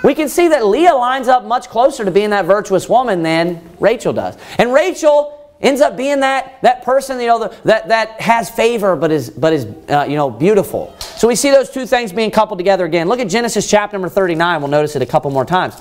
we 0.05 0.15
can 0.15 0.29
see 0.29 0.47
that 0.49 0.65
Leah 0.65 0.95
lines 0.95 1.27
up 1.27 1.45
much 1.45 1.69
closer 1.69 2.05
to 2.05 2.13
being 2.13 2.31
that 2.31 2.45
virtuous 2.45 2.89
woman 2.89 3.25
than 3.25 3.61
Rachel 3.81 4.13
does. 4.13 4.37
And 4.57 4.73
Rachel 4.73 5.40
ends 5.61 5.81
up 5.81 5.97
being 5.97 6.21
that, 6.21 6.61
that 6.63 6.83
person 6.83 7.21
you 7.21 7.27
know 7.27 7.39
the, 7.39 7.57
that, 7.65 7.89
that 7.89 8.21
has 8.21 8.51
favor 8.51 8.97
but 8.97 9.11
is, 9.11 9.31
but 9.31 9.53
is 9.53 9.67
uh, 9.89 10.07
you 10.09 10.17
know 10.17 10.31
beautiful. 10.31 10.95
So 10.99 11.29
we 11.29 11.35
see 11.35 11.51
those 11.51 11.71
two 11.71 11.87
things 11.87 12.13
being 12.13 12.31
coupled 12.31 12.59
together 12.59 12.85
again. 12.85 13.09
Look 13.09 13.21
at 13.21 13.29
genesis 13.29 13.69
chapter 13.69 13.97
number 13.97 14.09
39 14.09 14.61
we'll 14.61 14.71
notice 14.71 14.97
it 14.97 15.03
a 15.03 15.07
couple 15.07 15.31
more 15.31 15.45
times. 15.45 15.75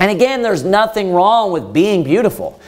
And 0.00 0.10
again 0.10 0.42
there's 0.42 0.64
nothing 0.64 1.12
wrong 1.12 1.52
with 1.52 1.72
being 1.72 2.04
beautiful. 2.04 2.60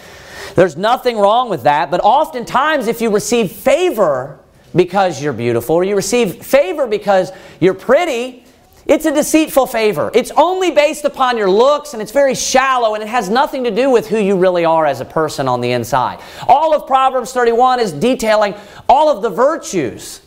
There's 0.54 0.76
nothing 0.76 1.18
wrong 1.18 1.50
with 1.50 1.64
that 1.64 1.90
but 1.90 2.00
oftentimes 2.00 2.86
if 2.86 3.00
you 3.00 3.10
receive 3.10 3.52
favor 3.52 4.40
because 4.74 5.22
you're 5.22 5.32
beautiful, 5.32 5.76
or 5.76 5.84
you 5.84 5.96
receive 5.96 6.44
favor 6.44 6.86
because 6.86 7.32
you're 7.60 7.74
pretty, 7.74 8.44
it's 8.88 9.04
a 9.04 9.12
deceitful 9.12 9.66
favor. 9.66 10.10
It's 10.14 10.32
only 10.34 10.70
based 10.70 11.04
upon 11.04 11.36
your 11.36 11.50
looks 11.50 11.92
and 11.92 12.00
it's 12.00 12.10
very 12.10 12.34
shallow 12.34 12.94
and 12.94 13.02
it 13.02 13.08
has 13.08 13.28
nothing 13.28 13.64
to 13.64 13.70
do 13.70 13.90
with 13.90 14.08
who 14.08 14.18
you 14.18 14.36
really 14.36 14.64
are 14.64 14.86
as 14.86 15.02
a 15.02 15.04
person 15.04 15.46
on 15.46 15.60
the 15.60 15.72
inside. 15.72 16.20
All 16.48 16.74
of 16.74 16.86
Proverbs 16.86 17.32
31 17.34 17.80
is 17.80 17.92
detailing 17.92 18.54
all 18.88 19.14
of 19.14 19.22
the 19.22 19.28
virtues. 19.28 20.22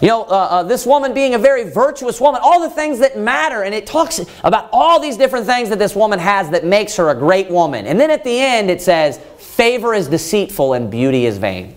You 0.00 0.08
know, 0.08 0.22
uh, 0.22 0.26
uh, 0.26 0.62
this 0.62 0.86
woman 0.86 1.12
being 1.12 1.34
a 1.34 1.38
very 1.38 1.68
virtuous 1.68 2.22
woman, 2.22 2.40
all 2.42 2.60
the 2.60 2.74
things 2.74 3.00
that 3.00 3.18
matter, 3.18 3.64
and 3.64 3.74
it 3.74 3.86
talks 3.86 4.18
about 4.44 4.70
all 4.72 4.98
these 4.98 5.18
different 5.18 5.44
things 5.44 5.68
that 5.68 5.78
this 5.78 5.94
woman 5.94 6.18
has 6.18 6.48
that 6.50 6.64
makes 6.64 6.96
her 6.96 7.10
a 7.10 7.14
great 7.14 7.50
woman. 7.50 7.86
And 7.86 8.00
then 8.00 8.10
at 8.10 8.24
the 8.24 8.40
end 8.40 8.70
it 8.70 8.80
says, 8.80 9.18
favor 9.36 9.92
is 9.92 10.08
deceitful 10.08 10.72
and 10.72 10.90
beauty 10.90 11.26
is 11.26 11.36
vain. 11.36 11.76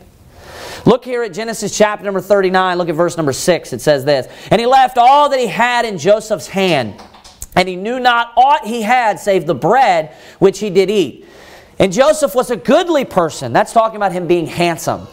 Look 0.86 1.06
here 1.06 1.24
at 1.24 1.34
Genesis 1.34 1.78
chapter 1.78 2.04
number 2.04 2.20
39. 2.20 2.78
Look 2.78 2.90
at 2.90 2.96
verse 2.96 3.16
number 3.16 3.34
6. 3.34 3.74
It 3.74 3.82
says 3.82 4.04
this 4.04 4.28
And 4.52 4.60
he 4.60 4.68
left 4.68 4.98
all 4.98 5.30
that 5.30 5.40
he 5.40 5.48
had 5.48 5.86
in 5.86 5.98
Joseph's 5.98 6.48
hand, 6.48 7.02
and 7.56 7.70
he 7.70 7.76
knew 7.76 8.00
not 8.00 8.34
aught 8.36 8.66
he 8.66 8.82
had 8.82 9.20
save 9.20 9.46
the 9.46 9.56
bread 9.56 10.16
which 10.40 10.60
he 10.60 10.70
did 10.70 10.90
eat. 10.90 11.26
And 11.80 11.92
Joseph 11.92 12.36
was 12.36 12.52
a 12.52 12.58
goodly 12.58 13.06
person. 13.06 13.54
That's 13.54 13.74
talking 13.74 13.96
about 13.96 14.12
him 14.12 14.28
being 14.28 14.46
handsome 14.46 15.08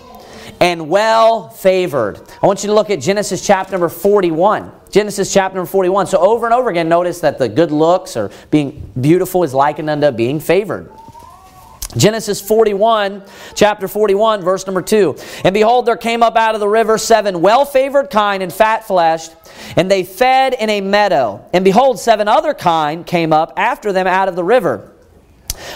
and 0.60 0.88
well 0.88 1.48
favored. 1.48 2.20
I 2.42 2.46
want 2.46 2.62
you 2.62 2.68
to 2.68 2.74
look 2.74 2.90
at 2.90 3.00
Genesis 3.00 3.44
chapter 3.46 3.72
number 3.72 3.88
41. 3.88 4.70
Genesis 4.90 5.32
chapter 5.32 5.56
number 5.56 5.70
41. 5.70 6.06
So 6.08 6.18
over 6.18 6.46
and 6.46 6.54
over 6.54 6.68
again, 6.68 6.88
notice 6.88 7.20
that 7.20 7.38
the 7.38 7.48
good 7.48 7.70
looks 7.70 8.16
or 8.16 8.30
being 8.50 8.90
beautiful 9.00 9.42
is 9.42 9.54
likened 9.54 9.88
unto 9.88 10.10
being 10.10 10.40
favored. 10.40 10.92
Genesis 11.96 12.40
41, 12.40 13.22
chapter 13.54 13.88
41, 13.88 14.42
verse 14.42 14.66
number 14.66 14.82
2. 14.82 15.16
And 15.44 15.52
behold, 15.52 15.86
there 15.86 15.96
came 15.96 16.22
up 16.22 16.36
out 16.36 16.54
of 16.54 16.60
the 16.60 16.68
river 16.68 16.98
seven 16.98 17.40
well 17.42 17.64
favored 17.64 18.10
kine 18.10 18.42
and 18.42 18.52
fat 18.52 18.86
fleshed, 18.86 19.34
and 19.76 19.90
they 19.90 20.04
fed 20.04 20.54
in 20.54 20.70
a 20.70 20.80
meadow. 20.80 21.44
And 21.52 21.64
behold, 21.64 21.98
seven 21.98 22.28
other 22.28 22.54
kine 22.54 23.02
came 23.02 23.32
up 23.32 23.54
after 23.56 23.92
them 23.92 24.06
out 24.06 24.28
of 24.28 24.36
the 24.36 24.44
river, 24.44 24.92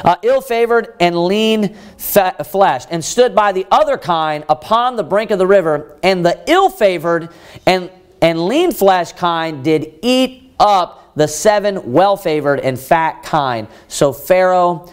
uh, 0.05 0.17
ill 0.23 0.41
favored 0.41 0.95
and 1.01 1.17
lean 1.17 1.75
fleshed, 1.97 2.89
and 2.91 3.05
stood 3.05 3.35
by 3.35 3.51
the 3.51 3.67
other 3.73 3.99
kine 3.99 4.45
upon 4.49 4.95
the 4.95 5.05
brink 5.05 5.33
of 5.33 5.39
the 5.39 5.47
river. 5.47 5.99
And 6.05 6.25
the 6.25 6.41
ill 6.47 6.71
favored 6.71 7.31
and, 7.67 7.91
and 8.23 8.47
lean 8.47 8.71
fleshed 8.71 9.17
kine 9.17 9.65
did 9.65 9.99
eat 10.03 10.55
up 10.61 11.13
the 11.17 11.27
seven 11.27 11.93
well 11.93 12.17
favored 12.17 12.61
and 12.61 12.79
fat 12.79 13.25
kine. 13.25 13.67
So 13.89 14.13
Pharaoh 14.13 14.93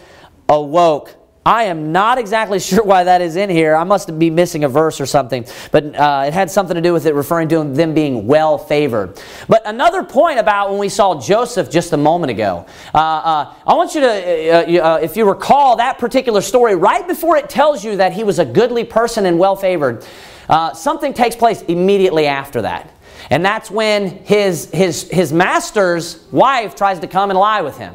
awoke. 0.52 1.16
I 1.44 1.64
am 1.64 1.90
not 1.90 2.18
exactly 2.18 2.60
sure 2.60 2.84
why 2.84 3.04
that 3.04 3.20
is 3.20 3.36
in 3.36 3.50
here. 3.50 3.74
I 3.74 3.84
must 3.84 4.16
be 4.18 4.30
missing 4.30 4.64
a 4.64 4.68
verse 4.68 5.00
or 5.00 5.06
something, 5.06 5.44
but 5.72 5.84
uh, 5.96 6.24
it 6.26 6.32
had 6.32 6.50
something 6.50 6.74
to 6.76 6.80
do 6.80 6.92
with 6.92 7.06
it 7.06 7.14
referring 7.14 7.48
to 7.48 7.64
them 7.64 7.94
being 7.94 8.26
well 8.26 8.58
favored. 8.58 9.20
But 9.48 9.62
another 9.66 10.04
point 10.04 10.38
about 10.38 10.70
when 10.70 10.78
we 10.78 10.88
saw 10.88 11.20
Joseph 11.20 11.70
just 11.70 11.92
a 11.92 11.96
moment 11.96 12.30
ago, 12.30 12.66
uh, 12.94 12.98
uh, 12.98 13.54
I 13.66 13.74
want 13.74 13.94
you 13.94 14.02
to, 14.02 14.80
uh, 14.80 14.84
uh, 14.84 14.98
if 15.02 15.16
you 15.16 15.28
recall 15.28 15.76
that 15.76 15.98
particular 15.98 16.40
story, 16.40 16.76
right 16.76 17.06
before 17.06 17.36
it 17.36 17.48
tells 17.48 17.84
you 17.84 17.96
that 17.96 18.12
he 18.12 18.22
was 18.24 18.38
a 18.38 18.44
goodly 18.44 18.84
person 18.84 19.26
and 19.26 19.38
well 19.38 19.56
favored, 19.56 20.06
uh, 20.48 20.72
something 20.74 21.12
takes 21.12 21.34
place 21.34 21.62
immediately 21.62 22.26
after 22.26 22.62
that. 22.62 22.94
And 23.30 23.44
that's 23.44 23.70
when 23.70 24.24
his, 24.24 24.70
his, 24.70 25.08
his 25.08 25.32
master's 25.32 26.22
wife 26.30 26.74
tries 26.74 26.98
to 27.00 27.06
come 27.06 27.30
and 27.30 27.38
lie 27.38 27.62
with 27.62 27.78
him. 27.78 27.94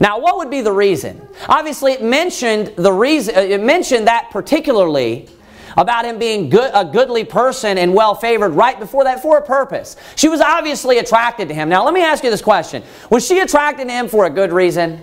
Now, 0.00 0.20
what 0.20 0.36
would 0.36 0.50
be 0.50 0.60
the 0.60 0.72
reason? 0.72 1.20
Obviously, 1.48 1.92
it 1.92 2.02
mentioned 2.02 2.72
the 2.76 2.92
reason. 2.92 3.36
Uh, 3.36 3.40
it 3.40 3.60
mentioned 3.60 4.06
that 4.06 4.28
particularly 4.30 5.28
about 5.76 6.04
him 6.04 6.18
being 6.18 6.48
good, 6.48 6.70
a 6.74 6.84
goodly 6.84 7.24
person 7.24 7.78
and 7.78 7.94
well 7.94 8.14
favored 8.14 8.50
right 8.50 8.78
before 8.78 9.04
that 9.04 9.22
for 9.22 9.38
a 9.38 9.42
purpose. 9.42 9.96
She 10.16 10.28
was 10.28 10.40
obviously 10.40 10.98
attracted 10.98 11.48
to 11.48 11.54
him. 11.54 11.68
Now, 11.68 11.84
let 11.84 11.94
me 11.94 12.02
ask 12.02 12.22
you 12.22 12.30
this 12.30 12.42
question: 12.42 12.82
Was 13.10 13.26
she 13.26 13.40
attracted 13.40 13.88
to 13.88 13.92
him 13.92 14.08
for 14.08 14.26
a 14.26 14.30
good 14.30 14.52
reason? 14.52 15.00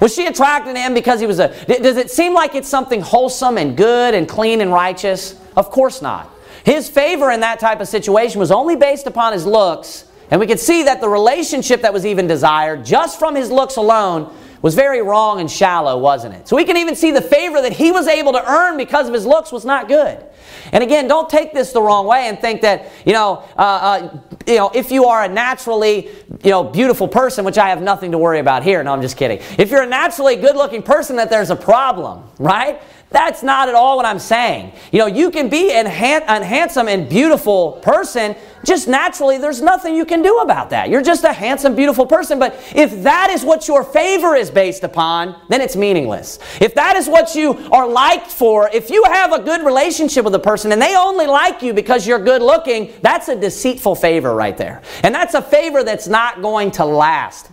Was 0.00 0.14
she 0.14 0.26
attracted 0.26 0.74
to 0.74 0.80
him 0.80 0.94
because 0.94 1.18
he 1.18 1.26
was 1.26 1.40
a. 1.40 1.48
Does 1.66 1.96
it 1.96 2.10
seem 2.10 2.34
like 2.34 2.54
it's 2.54 2.68
something 2.68 3.00
wholesome 3.00 3.58
and 3.58 3.76
good 3.76 4.14
and 4.14 4.28
clean 4.28 4.60
and 4.60 4.72
righteous? 4.72 5.34
Of 5.56 5.70
course 5.70 6.02
not. 6.02 6.30
His 6.64 6.88
favor 6.88 7.30
in 7.30 7.40
that 7.40 7.58
type 7.58 7.80
of 7.80 7.88
situation 7.88 8.38
was 8.38 8.50
only 8.50 8.76
based 8.76 9.06
upon 9.06 9.32
his 9.32 9.46
looks 9.46 10.07
and 10.30 10.40
we 10.40 10.46
could 10.46 10.60
see 10.60 10.82
that 10.84 11.00
the 11.00 11.08
relationship 11.08 11.82
that 11.82 11.92
was 11.92 12.04
even 12.04 12.26
desired, 12.26 12.84
just 12.84 13.18
from 13.18 13.34
his 13.34 13.50
looks 13.50 13.76
alone, 13.76 14.34
was 14.60 14.74
very 14.74 15.02
wrong 15.02 15.40
and 15.40 15.50
shallow, 15.50 15.98
wasn't 15.98 16.34
it? 16.34 16.48
So 16.48 16.56
we 16.56 16.64
can 16.64 16.76
even 16.76 16.96
see 16.96 17.12
the 17.12 17.22
favor 17.22 17.62
that 17.62 17.72
he 17.72 17.92
was 17.92 18.08
able 18.08 18.32
to 18.32 18.50
earn 18.50 18.76
because 18.76 19.06
of 19.06 19.14
his 19.14 19.24
looks 19.24 19.52
was 19.52 19.64
not 19.64 19.88
good. 19.88 20.24
And 20.72 20.82
again, 20.82 21.06
don't 21.06 21.30
take 21.30 21.52
this 21.52 21.72
the 21.72 21.80
wrong 21.80 22.06
way 22.06 22.28
and 22.28 22.38
think 22.38 22.62
that 22.62 22.90
you 23.04 23.12
know, 23.12 23.44
uh, 23.56 23.60
uh, 23.60 24.18
you 24.46 24.56
know, 24.56 24.70
if 24.74 24.90
you 24.90 25.04
are 25.04 25.24
a 25.24 25.28
naturally, 25.28 26.08
you 26.42 26.50
know, 26.50 26.64
beautiful 26.64 27.06
person, 27.06 27.44
which 27.44 27.58
I 27.58 27.68
have 27.68 27.82
nothing 27.82 28.12
to 28.12 28.18
worry 28.18 28.40
about 28.40 28.62
here. 28.62 28.82
No, 28.82 28.92
I'm 28.92 29.02
just 29.02 29.16
kidding. 29.16 29.38
If 29.58 29.70
you're 29.70 29.82
a 29.82 29.88
naturally 29.88 30.36
good-looking 30.36 30.82
person, 30.82 31.16
that 31.16 31.30
there's 31.30 31.50
a 31.50 31.56
problem, 31.56 32.24
right? 32.38 32.82
That's 33.10 33.42
not 33.42 33.68
at 33.68 33.74
all 33.74 33.96
what 33.96 34.04
I'm 34.04 34.18
saying. 34.18 34.72
You 34.92 34.98
know, 34.98 35.06
you 35.06 35.30
can 35.30 35.48
be 35.48 35.70
a 35.70 35.88
handsome 35.88 36.88
and 36.88 37.08
beautiful 37.08 37.72
person, 37.82 38.36
just 38.64 38.88
naturally, 38.88 39.38
there's 39.38 39.62
nothing 39.62 39.94
you 39.94 40.04
can 40.04 40.20
do 40.20 40.38
about 40.38 40.70
that. 40.70 40.90
You're 40.90 41.02
just 41.02 41.24
a 41.24 41.32
handsome, 41.32 41.74
beautiful 41.74 42.04
person. 42.04 42.38
But 42.38 42.54
if 42.74 43.02
that 43.04 43.30
is 43.30 43.44
what 43.44 43.68
your 43.68 43.84
favor 43.84 44.34
is 44.34 44.50
based 44.50 44.84
upon, 44.84 45.40
then 45.48 45.60
it's 45.60 45.76
meaningless. 45.76 46.38
If 46.60 46.74
that 46.74 46.96
is 46.96 47.08
what 47.08 47.34
you 47.34 47.52
are 47.72 47.88
liked 47.88 48.30
for, 48.30 48.68
if 48.72 48.90
you 48.90 49.04
have 49.04 49.32
a 49.32 49.40
good 49.40 49.64
relationship 49.64 50.24
with 50.24 50.34
a 50.34 50.40
person 50.40 50.72
and 50.72 50.82
they 50.82 50.96
only 50.96 51.26
like 51.26 51.62
you 51.62 51.72
because 51.72 52.06
you're 52.06 52.18
good 52.18 52.42
looking, 52.42 52.92
that's 53.00 53.28
a 53.28 53.36
deceitful 53.36 53.94
favor 53.94 54.34
right 54.34 54.56
there. 54.58 54.82
And 55.02 55.14
that's 55.14 55.34
a 55.34 55.42
favor 55.42 55.82
that's 55.82 56.08
not 56.08 56.42
going 56.42 56.72
to 56.72 56.84
last. 56.84 57.50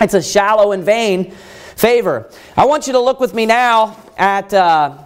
It's 0.00 0.14
a 0.14 0.22
shallow 0.22 0.72
and 0.72 0.84
vain 0.84 1.34
favor. 1.76 2.30
I 2.56 2.64
want 2.66 2.86
you 2.86 2.92
to 2.94 2.98
look 3.00 3.20
with 3.20 3.34
me 3.34 3.46
now 3.46 3.96
at, 4.16 4.52
uh, 4.52 4.96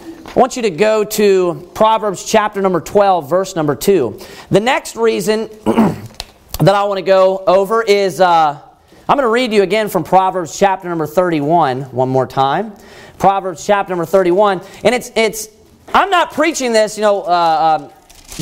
I 0.00 0.38
want 0.38 0.56
you 0.56 0.62
to 0.62 0.70
go 0.70 1.04
to 1.04 1.70
Proverbs 1.74 2.24
chapter 2.24 2.60
number 2.60 2.80
12, 2.80 3.28
verse 3.28 3.56
number 3.56 3.74
2. 3.74 4.20
The 4.50 4.60
next 4.60 4.96
reason 4.96 5.48
that 5.64 6.74
I 6.74 6.84
want 6.84 6.98
to 6.98 7.02
go 7.02 7.42
over 7.46 7.82
is 7.82 8.20
uh, 8.20 8.60
I'm 9.08 9.16
going 9.16 9.24
to 9.24 9.30
read 9.30 9.52
you 9.52 9.62
again 9.62 9.88
from 9.88 10.04
Proverbs 10.04 10.58
chapter 10.58 10.88
number 10.88 11.06
31 11.06 11.82
one 11.92 12.08
more 12.08 12.26
time. 12.26 12.72
Proverbs 13.18 13.64
chapter 13.64 13.90
number 13.90 14.04
31. 14.04 14.60
And 14.84 14.94
it's, 14.94 15.10
it's 15.14 15.48
I'm 15.94 16.10
not 16.10 16.32
preaching 16.32 16.72
this, 16.72 16.98
you 16.98 17.02
know, 17.02 17.22
uh, 17.22 17.78
um, 17.80 17.92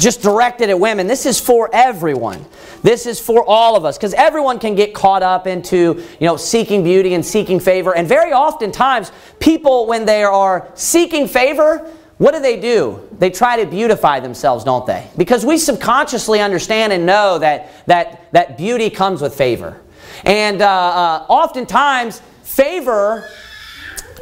just 0.03 0.23
directed 0.23 0.71
at 0.71 0.79
women. 0.79 1.07
This 1.07 1.27
is 1.27 1.41
for 1.41 1.71
everyone. 1.73 2.45
This 2.83 3.07
is 3.07 3.21
for 3.21 3.45
all 3.45 3.77
of 3.77 3.85
us 3.85 3.97
because 3.97 4.15
everyone 4.15 4.59
can 4.59 4.75
get 4.75 4.95
caught 4.95 5.23
up 5.23 5.47
into, 5.47 6.05
you 6.21 6.27
know, 6.27 6.37
seeking 6.37 6.83
beauty 6.83 7.15
and 7.15 7.25
seeking 7.25 7.61
favor. 7.61 7.97
And 7.97 8.07
very 8.07 8.33
oftentimes, 8.33 9.13
people, 9.41 9.87
when 9.87 10.05
they 10.05 10.23
are 10.23 10.69
seeking 10.75 11.29
favor, 11.29 11.91
what 12.19 12.33
do 12.33 12.41
they 12.41 12.61
do? 12.61 13.09
They 13.19 13.31
try 13.31 13.63
to 13.63 13.67
beautify 13.67 14.21
themselves, 14.21 14.65
don't 14.65 14.87
they? 14.87 15.09
Because 15.17 15.45
we 15.45 15.59
subconsciously 15.59 16.41
understand 16.41 16.93
and 16.93 17.07
know 17.07 17.39
that, 17.39 17.71
that, 17.87 18.33
that 18.33 18.57
beauty 18.57 18.91
comes 18.91 19.21
with 19.21 19.35
favor. 19.35 19.81
And 20.25 20.63
uh, 20.63 20.69
uh, 20.69 21.27
oftentimes, 21.29 22.21
favor 22.43 23.29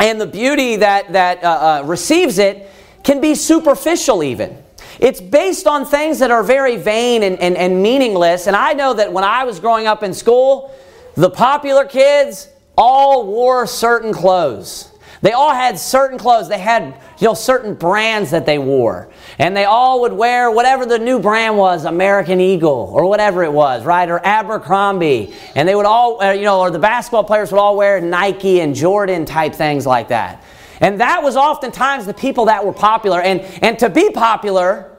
and 0.00 0.20
the 0.20 0.26
beauty 0.26 0.76
that, 0.76 1.12
that 1.12 1.44
uh, 1.44 1.82
uh 1.82 1.86
receives 1.86 2.38
it 2.38 2.70
can 3.04 3.20
be 3.20 3.34
superficial, 3.34 4.22
even. 4.22 4.56
It's 5.02 5.20
based 5.20 5.66
on 5.66 5.84
things 5.84 6.20
that 6.20 6.30
are 6.30 6.44
very 6.44 6.76
vain 6.76 7.24
and, 7.24 7.36
and, 7.40 7.56
and 7.56 7.82
meaningless. 7.82 8.46
And 8.46 8.54
I 8.54 8.72
know 8.72 8.94
that 8.94 9.12
when 9.12 9.24
I 9.24 9.42
was 9.42 9.58
growing 9.58 9.88
up 9.88 10.04
in 10.04 10.14
school, 10.14 10.72
the 11.16 11.28
popular 11.28 11.84
kids 11.84 12.48
all 12.78 13.26
wore 13.26 13.66
certain 13.66 14.12
clothes. 14.12 14.92
They 15.20 15.32
all 15.32 15.52
had 15.52 15.76
certain 15.76 16.18
clothes. 16.18 16.48
They 16.48 16.60
had, 16.60 16.94
you 17.18 17.26
know, 17.26 17.34
certain 17.34 17.74
brands 17.74 18.30
that 18.30 18.46
they 18.46 18.58
wore. 18.60 19.10
And 19.40 19.56
they 19.56 19.64
all 19.64 20.02
would 20.02 20.12
wear 20.12 20.52
whatever 20.52 20.86
the 20.86 21.00
new 21.00 21.18
brand 21.18 21.56
was, 21.56 21.84
American 21.84 22.40
Eagle 22.40 22.88
or 22.92 23.04
whatever 23.06 23.42
it 23.42 23.52
was, 23.52 23.84
right? 23.84 24.08
Or 24.08 24.24
Abercrombie. 24.24 25.34
And 25.56 25.68
they 25.68 25.74
would 25.74 25.86
all, 25.86 26.22
uh, 26.22 26.30
you 26.30 26.42
know, 26.42 26.60
or 26.60 26.70
the 26.70 26.78
basketball 26.78 27.24
players 27.24 27.50
would 27.50 27.58
all 27.58 27.76
wear 27.76 28.00
Nike 28.00 28.60
and 28.60 28.72
Jordan 28.72 29.24
type 29.24 29.52
things 29.52 29.84
like 29.84 30.08
that. 30.08 30.44
And 30.80 31.00
that 31.00 31.24
was 31.24 31.36
oftentimes 31.36 32.06
the 32.06 32.14
people 32.14 32.44
that 32.44 32.64
were 32.64 32.72
popular. 32.72 33.20
And, 33.20 33.40
and 33.62 33.76
to 33.80 33.90
be 33.90 34.10
popular, 34.10 34.91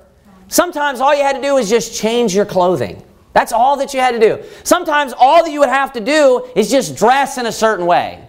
sometimes 0.48 1.00
all 1.00 1.16
you 1.16 1.24
had 1.24 1.36
to 1.36 1.42
do 1.42 1.56
was 1.56 1.70
just 1.70 1.96
change 1.96 2.36
your 2.36 2.46
clothing. 2.46 3.04
That's 3.34 3.52
all 3.52 3.78
that 3.78 3.94
you 3.94 4.00
had 4.00 4.12
to 4.12 4.20
do. 4.20 4.44
Sometimes 4.64 5.14
all 5.18 5.44
that 5.44 5.52
you 5.52 5.60
would 5.60 5.70
have 5.70 5.94
to 5.94 6.00
do 6.00 6.48
is 6.56 6.70
just 6.70 6.96
dress 6.96 7.38
in 7.38 7.48
a 7.48 7.52
certain 7.52 7.86
way. 7.86 8.28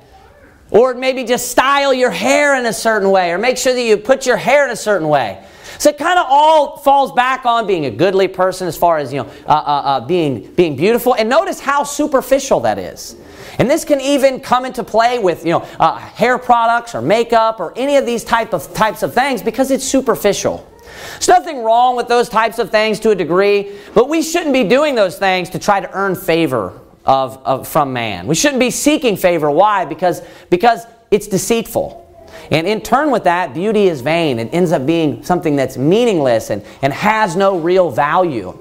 Or 0.71 0.95
maybe 0.95 1.25
just 1.25 1.51
style 1.51 1.93
your 1.93 2.11
hair 2.11 2.59
in 2.59 2.67
a 2.67 2.73
certain 2.73 3.11
way, 3.11 3.31
or 3.31 3.39
make 3.39 3.59
sure 3.59 3.75
that 3.75 3.83
you 3.83 3.97
put 3.97 4.27
your 4.27 4.39
hair 4.39 4.65
in 4.65 4.71
a 4.71 4.77
certain 4.77 5.09
way. 5.09 5.45
So 5.79 5.91
it 5.91 5.99
kind 5.99 6.19
of 6.19 6.27
all 6.29 6.79
falls 6.79 7.13
back 7.13 7.45
on 7.45 7.67
being 7.67 7.87
a 7.87 7.91
goodly 7.91 8.29
person 8.29 8.67
as 8.67 8.77
far 8.77 8.99
as 8.99 9.13
you 9.13 9.23
know, 9.23 9.31
uh, 9.47 9.53
uh, 9.53 9.53
uh, 9.53 10.01
being 10.07 10.53
being 10.55 10.77
beautiful. 10.77 11.15
And 11.15 11.29
notice 11.29 11.61
how 11.61 11.85
superficial 11.85 12.61
that 12.61 12.79
is. 12.79 13.17
And 13.59 13.71
this 13.71 13.85
can 13.85 14.01
even 14.01 14.41
come 14.41 14.65
into 14.65 14.83
play 14.83 15.19
with 15.19 15.45
you 15.45 15.53
know 15.53 15.61
uh, 15.79 15.99
hair 15.99 16.39
products 16.39 16.95
or 16.95 17.03
makeup 17.03 17.61
or 17.61 17.73
any 17.77 17.97
of 17.97 18.07
these 18.07 18.25
type 18.25 18.53
of 18.55 18.73
types 18.75 19.03
of 19.03 19.15
things 19.15 19.43
because 19.43 19.71
it's 19.71 19.85
superficial. 19.85 20.69
There's 21.15 21.29
nothing 21.29 21.63
wrong 21.63 21.97
with 21.97 22.09
those 22.09 22.29
types 22.29 22.59
of 22.59 22.71
things 22.71 23.01
to 23.01 23.11
a 23.11 23.15
degree, 23.15 23.73
but 23.95 24.09
we 24.09 24.23
shouldn't 24.23 24.53
be 24.53 24.65
doing 24.65 24.95
those 24.95 25.19
things 25.19 25.51
to 25.51 25.59
try 25.59 25.81
to 25.81 25.91
earn 25.93 26.15
favor 26.15 26.81
of, 27.05 27.39
of, 27.45 27.69
from 27.69 27.93
man. 27.93 28.27
We 28.27 28.35
shouldn't 28.35 28.61
be 28.61 28.71
seeking 28.71 29.17
favor. 29.17 29.51
Why? 29.51 29.85
Because, 29.85 30.23
because 30.51 30.87
it's 31.11 31.29
deceitful. 31.29 32.03
And 32.51 32.67
in 32.67 32.81
turn 32.81 33.11
with 33.11 33.25
that, 33.25 33.55
beauty 33.55 33.87
is 33.87 34.01
vain. 34.01 34.39
It 34.39 34.53
ends 34.53 34.73
up 34.73 34.87
being 34.87 35.23
something 35.23 35.57
that's 35.57 35.77
meaningless 35.77 36.51
and, 36.51 36.65
and 36.83 36.93
has 36.93 37.37
no 37.37 37.59
real 37.59 37.91
value. 37.91 38.59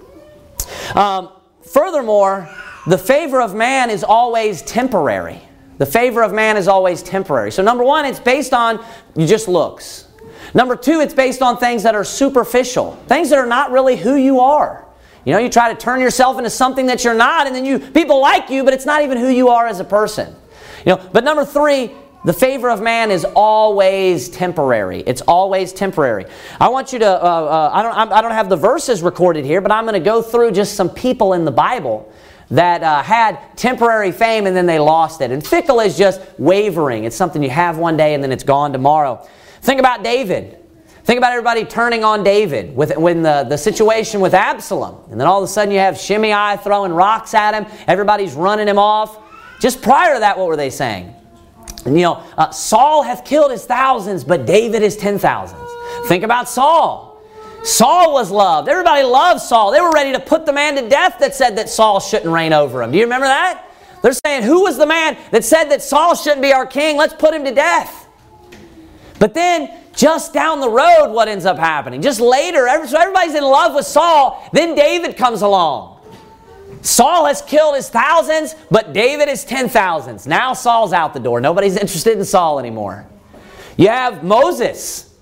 Um, 0.95 1.29
furthermore, 1.63 2.49
the 2.87 2.97
favor 2.97 3.41
of 3.41 3.55
man 3.55 3.89
is 3.89 4.03
always 4.03 4.61
temporary. 4.61 5.41
The 5.77 5.85
favor 5.85 6.21
of 6.21 6.33
man 6.33 6.55
is 6.57 6.67
always 6.67 7.01
temporary. 7.01 7.51
So, 7.51 7.63
number 7.63 7.83
one, 7.83 8.05
it's 8.05 8.19
based 8.19 8.53
on 8.53 8.83
you 9.15 9.25
just 9.25 9.47
looks. 9.47 10.07
Number 10.53 10.75
two, 10.75 10.99
it's 10.99 11.13
based 11.13 11.41
on 11.41 11.57
things 11.57 11.83
that 11.83 11.95
are 11.95 12.03
superficial, 12.03 12.93
things 13.07 13.29
that 13.29 13.39
are 13.39 13.47
not 13.47 13.71
really 13.71 13.95
who 13.95 14.15
you 14.15 14.39
are. 14.39 14.85
You 15.25 15.33
know, 15.33 15.39
you 15.39 15.49
try 15.49 15.73
to 15.73 15.79
turn 15.79 15.99
yourself 15.99 16.37
into 16.37 16.49
something 16.49 16.87
that 16.87 17.03
you're 17.03 17.13
not, 17.13 17.47
and 17.47 17.55
then 17.55 17.65
you 17.65 17.79
people 17.79 18.21
like 18.21 18.49
you, 18.49 18.63
but 18.63 18.73
it's 18.73 18.85
not 18.85 19.01
even 19.01 19.17
who 19.17 19.29
you 19.29 19.49
are 19.49 19.67
as 19.67 19.79
a 19.79 19.85
person. 19.85 20.35
You 20.85 20.95
know, 20.95 21.09
but 21.13 21.23
number 21.23 21.45
three, 21.45 21.91
the 22.25 22.33
favor 22.33 22.69
of 22.69 22.81
man 22.81 23.11
is 23.11 23.25
always 23.25 24.29
temporary. 24.29 25.01
It's 25.01 25.21
always 25.21 25.73
temporary. 25.73 26.25
I 26.59 26.69
want 26.69 26.93
you 26.93 26.99
to, 26.99 27.07
uh, 27.07 27.25
uh, 27.25 27.69
I, 27.73 27.83
don't, 27.83 28.11
I 28.11 28.21
don't 28.21 28.31
have 28.31 28.49
the 28.49 28.55
verses 28.55 29.01
recorded 29.01 29.43
here, 29.43 29.59
but 29.59 29.71
I'm 29.71 29.83
going 29.85 29.93
to 29.93 29.99
go 29.99 30.21
through 30.21 30.51
just 30.51 30.75
some 30.75 30.89
people 30.89 31.33
in 31.33 31.43
the 31.43 31.51
Bible 31.51 32.11
that 32.49 32.83
uh, 32.83 33.01
had 33.01 33.39
temporary 33.57 34.11
fame 34.11 34.45
and 34.47 34.55
then 34.55 34.65
they 34.65 34.79
lost 34.79 35.21
it. 35.21 35.31
And 35.31 35.45
fickle 35.45 35.79
is 35.79 35.97
just 35.97 36.21
wavering. 36.37 37.03
It's 37.03 37.15
something 37.15 37.43
you 37.43 37.49
have 37.49 37.77
one 37.77 37.97
day 37.97 38.13
and 38.13 38.23
then 38.23 38.31
it's 38.31 38.43
gone 38.43 38.71
tomorrow. 38.71 39.27
Think 39.63 39.79
about 39.79 40.03
David. 40.03 40.59
Think 41.05 41.17
about 41.17 41.31
everybody 41.31 41.63
turning 41.63 42.03
on 42.03 42.23
David 42.23 42.75
with, 42.75 42.95
when 42.97 43.23
the, 43.23 43.45
the 43.47 43.57
situation 43.57 44.19
with 44.19 44.33
Absalom. 44.33 45.09
And 45.09 45.19
then 45.19 45.25
all 45.25 45.41
of 45.41 45.43
a 45.45 45.51
sudden 45.51 45.73
you 45.73 45.79
have 45.79 45.97
Shimei 45.97 46.57
throwing 46.57 46.91
rocks 46.91 47.33
at 47.33 47.53
him. 47.53 47.65
Everybody's 47.87 48.33
running 48.33 48.67
him 48.67 48.77
off. 48.77 49.19
Just 49.61 49.81
prior 49.81 50.15
to 50.15 50.19
that, 50.19 50.37
what 50.37 50.47
were 50.47 50.57
they 50.57 50.69
saying? 50.69 51.13
And, 51.85 51.95
you 51.95 52.03
know, 52.03 52.23
uh, 52.37 52.51
Saul 52.51 53.03
hath 53.03 53.23
killed 53.23 53.51
his 53.51 53.65
thousands, 53.65 54.25
but 54.25 54.45
David 54.45 54.81
his 54.81 54.97
ten 54.97 55.17
thousands. 55.17 55.69
Think 56.07 56.23
about 56.23 56.49
Saul. 56.49 57.21
Saul 57.63 58.11
was 58.13 58.31
loved. 58.31 58.67
Everybody 58.67 59.03
loved 59.03 59.41
Saul. 59.41 59.71
They 59.71 59.79
were 59.79 59.91
ready 59.91 60.11
to 60.11 60.19
put 60.19 60.45
the 60.45 60.51
man 60.51 60.75
to 60.75 60.89
death 60.89 61.19
that 61.19 61.35
said 61.35 61.57
that 61.57 61.69
Saul 61.69 62.01
shouldn't 62.01 62.31
reign 62.31 62.51
over 62.51 62.83
him. 62.83 62.91
Do 62.91 62.97
you 62.97 63.05
remember 63.05 63.27
that? 63.27 63.65
They're 64.01 64.11
saying, 64.11 64.43
Who 64.43 64.63
was 64.63 64.77
the 64.77 64.85
man 64.85 65.17
that 65.31 65.45
said 65.45 65.65
that 65.65 65.81
Saul 65.81 66.15
shouldn't 66.15 66.41
be 66.41 66.51
our 66.51 66.65
king? 66.65 66.97
Let's 66.97 67.13
put 67.13 67.33
him 67.33 67.45
to 67.45 67.53
death. 67.53 68.02
But 69.23 69.33
then, 69.33 69.71
just 69.95 70.33
down 70.33 70.59
the 70.59 70.69
road, 70.69 71.13
what 71.13 71.29
ends 71.29 71.45
up 71.45 71.57
happening? 71.57 72.01
Just 72.01 72.19
later, 72.19 72.67
so 72.85 72.99
everybody's 72.99 73.35
in 73.35 73.43
love 73.45 73.73
with 73.73 73.85
Saul. 73.85 74.49
Then 74.51 74.75
David 74.75 75.15
comes 75.15 75.43
along. 75.43 76.01
Saul 76.81 77.27
has 77.27 77.41
killed 77.41 77.77
his 77.77 77.87
thousands, 77.87 78.53
but 78.69 78.91
David 78.91 79.29
is 79.29 79.45
ten 79.45 79.69
thousands. 79.69 80.27
Now 80.27 80.51
Saul's 80.51 80.91
out 80.91 81.13
the 81.13 81.21
door. 81.21 81.39
Nobody's 81.39 81.77
interested 81.77 82.17
in 82.17 82.25
Saul 82.25 82.59
anymore. 82.59 83.07
You 83.77 83.87
have 83.87 84.25
Moses. 84.25 85.15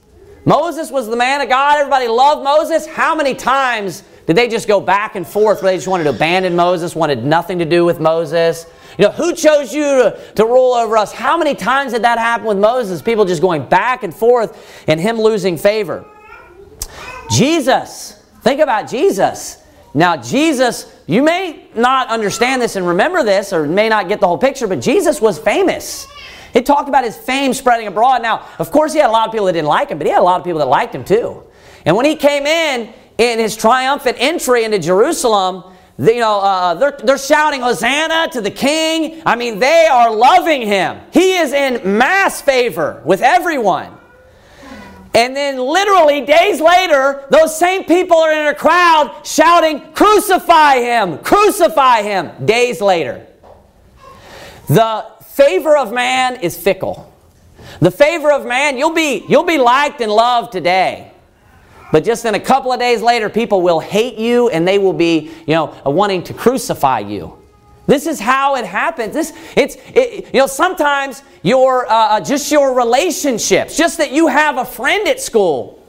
Moses 0.46 0.90
was 0.90 1.08
the 1.08 1.16
man 1.16 1.42
of 1.42 1.50
God. 1.50 1.78
Everybody 1.78 2.08
loved 2.08 2.44
Moses. 2.44 2.88
How 2.88 3.14
many 3.14 3.36
times 3.36 4.02
did 4.26 4.36
they 4.36 4.48
just 4.48 4.68
go 4.68 4.82
back 4.82 5.16
and 5.16 5.28
forth 5.28 5.62
where 5.62 5.74
they 5.74 5.78
just 5.78 5.88
wanted 5.88 6.06
to 6.06 6.10
abandon 6.10 6.56
Moses, 6.56 6.96
wanted 6.96 7.24
nothing 7.24 7.60
to 7.60 7.66
do 7.66 7.86
with 7.86 8.00
Moses? 8.00 8.66
You 9.02 9.08
know, 9.08 9.14
who 9.14 9.34
chose 9.34 9.74
you 9.74 9.84
to, 9.84 10.34
to 10.36 10.46
rule 10.46 10.76
over 10.76 10.96
us? 10.96 11.12
How 11.12 11.36
many 11.36 11.56
times 11.56 11.94
did 11.94 12.04
that 12.04 12.20
happen 12.20 12.46
with 12.46 12.60
Moses? 12.60 13.02
People 13.02 13.26
just 13.26 13.42
going 13.42 13.68
back 13.68 14.04
and 14.04 14.14
forth 14.14 14.86
and 14.88 15.00
him 15.00 15.20
losing 15.20 15.58
favor. 15.58 16.06
Jesus. 17.32 18.24
Think 18.42 18.62
about 18.62 18.88
Jesus. 18.88 19.58
Now, 19.96 20.18
Jesus, 20.18 20.86
you 21.08 21.24
may 21.24 21.68
not 21.74 22.10
understand 22.10 22.62
this 22.62 22.76
and 22.76 22.88
remember 22.88 23.24
this, 23.24 23.52
or 23.52 23.66
may 23.66 23.90
not 23.90 24.08
get 24.08 24.20
the 24.20 24.28
whole 24.28 24.38
picture, 24.38 24.68
but 24.68 24.80
Jesus 24.82 25.20
was 25.20 25.40
famous. 25.40 26.08
It 26.54 26.68
talked 26.68 26.88
about 26.88 27.04
his 27.04 27.18
fame 27.18 27.56
spreading 27.56 27.88
abroad. 27.88 28.22
Now, 28.22 28.48
of 28.60 28.70
course, 28.70 28.94
he 28.94 29.00
had 29.00 29.10
a 29.10 29.12
lot 29.12 29.28
of 29.28 29.32
people 29.32 29.48
that 29.48 29.54
didn't 29.54 29.68
like 29.68 29.90
him, 29.90 29.98
but 29.98 30.06
he 30.06 30.14
had 30.14 30.20
a 30.20 30.24
lot 30.24 30.40
of 30.40 30.46
people 30.46 30.60
that 30.60 30.68
liked 30.68 30.94
him 30.94 31.04
too. 31.04 31.42
And 31.86 31.96
when 31.96 32.06
he 32.06 32.16
came 32.16 32.46
in, 32.46 32.94
in 33.18 33.40
his 33.40 33.56
triumphant 33.56 34.18
entry 34.20 34.64
into 34.64 34.78
Jerusalem, 34.78 35.64
you 36.02 36.20
know, 36.20 36.40
uh, 36.40 36.74
they're, 36.74 36.98
they're 37.04 37.18
shouting 37.18 37.62
Hosanna 37.62 38.30
to 38.32 38.42
the 38.42 38.50
king. 38.50 39.22
I 39.26 39.36
mean, 39.36 39.60
they 39.60 39.88
are 39.92 40.14
loving 40.14 40.64
him. 40.64 41.00
He 41.14 41.36
is 41.36 41.54
in 41.54 41.98
mass 41.98 42.42
favor 42.42 43.02
with 43.06 43.22
everyone. 43.22 43.98
And 45.14 45.36
then, 45.36 45.58
literally, 45.58 46.22
days 46.22 46.62
later, 46.62 47.26
those 47.30 47.58
same 47.58 47.84
people 47.84 48.18
are 48.18 48.32
in 48.32 48.48
a 48.48 48.56
crowd 48.56 49.26
shouting, 49.26 49.92
Crucify 49.94 50.76
him! 50.80 51.18
Crucify 51.20 52.02
him! 52.02 52.46
Days 52.46 52.82
later. 52.82 53.28
The 54.68 55.06
favor 55.24 55.76
of 55.76 55.92
man 55.92 56.38
is 56.38 56.56
fickle. 56.56 57.14
The 57.82 57.92
favor 57.92 58.32
of 58.32 58.46
man, 58.46 58.78
you'll 58.78 58.94
be, 58.94 59.26
you'll 59.28 59.44
be 59.44 59.58
liked 59.58 60.00
and 60.02 60.12
loved 60.12 60.54
today. 60.54 61.12
But 61.92 62.04
just 62.04 62.26
in 62.26 62.36
a 62.36 62.40
couple 62.40 62.72
of 62.72 62.80
days 62.80 63.02
later, 63.02 63.30
people 63.30 63.62
will 63.62 63.80
hate 63.80 64.18
you 64.18 64.50
and 64.50 64.68
they 64.68 64.80
will 64.80 64.94
be, 64.94 65.32
you 65.46 65.54
know, 65.54 65.76
wanting 65.86 66.24
to 66.24 66.34
crucify 66.34 67.00
you. 67.00 67.38
This 67.88 68.08
is 68.08 68.20
how 68.20 68.56
it 68.56 68.66
happens. 68.66 69.14
This, 69.14 69.34
it's, 69.58 69.76
it, 69.94 70.34
you 70.34 70.40
know, 70.40 70.48
sometimes 70.48 71.24
your, 71.44 71.86
uh, 71.88 71.90
uh, 71.94 72.22
just 72.22 72.52
your 72.52 72.74
relationships, 72.74 73.76
just 73.76 73.98
that 73.98 74.12
you 74.12 74.28
have 74.28 74.58
a 74.58 74.64
friend 74.64 75.08
at 75.08 75.20
school, 75.20 75.86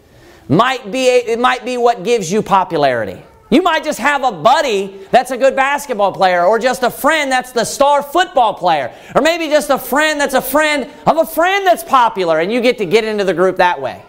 might 0.49 0.91
be, 0.91 1.07
it 1.07 1.39
might 1.39 1.65
be 1.65 1.77
what 1.77 2.03
gives 2.03 2.33
you 2.33 2.43
popularity. 2.43 3.23
You 3.51 3.63
might 3.63 3.85
just 3.85 3.99
have 3.99 4.25
a 4.25 4.33
buddy 4.33 4.99
that's 5.11 5.31
a 5.31 5.37
good 5.37 5.55
basketball 5.55 6.13
player, 6.13 6.45
or 6.45 6.59
just 6.59 6.83
a 6.83 6.91
friend 6.91 7.31
that's 7.31 7.53
the 7.53 7.65
star 7.65 8.03
football 8.03 8.55
player, 8.55 8.93
or 9.15 9.21
maybe 9.21 9.49
just 9.49 9.69
a 9.69 9.79
friend 9.79 10.19
that's 10.19 10.35
a 10.35 10.41
friend 10.41 10.91
of 11.07 11.19
a 11.19 11.27
friend 11.27 11.67
that's 11.67 11.85
popular, 11.85 12.41
and 12.41 12.51
you 12.51 12.63
get 12.63 12.79
to 12.79 12.87
get 12.87 13.05
into 13.05 13.25
the 13.25 13.35
group 13.35 13.59
that 13.59 13.81
way. 13.81 14.03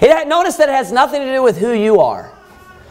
It, 0.00 0.28
notice 0.28 0.56
that 0.56 0.68
it 0.68 0.74
has 0.74 0.92
nothing 0.92 1.22
to 1.22 1.32
do 1.32 1.42
with 1.42 1.58
who 1.58 1.72
you 1.72 2.00
are. 2.00 2.32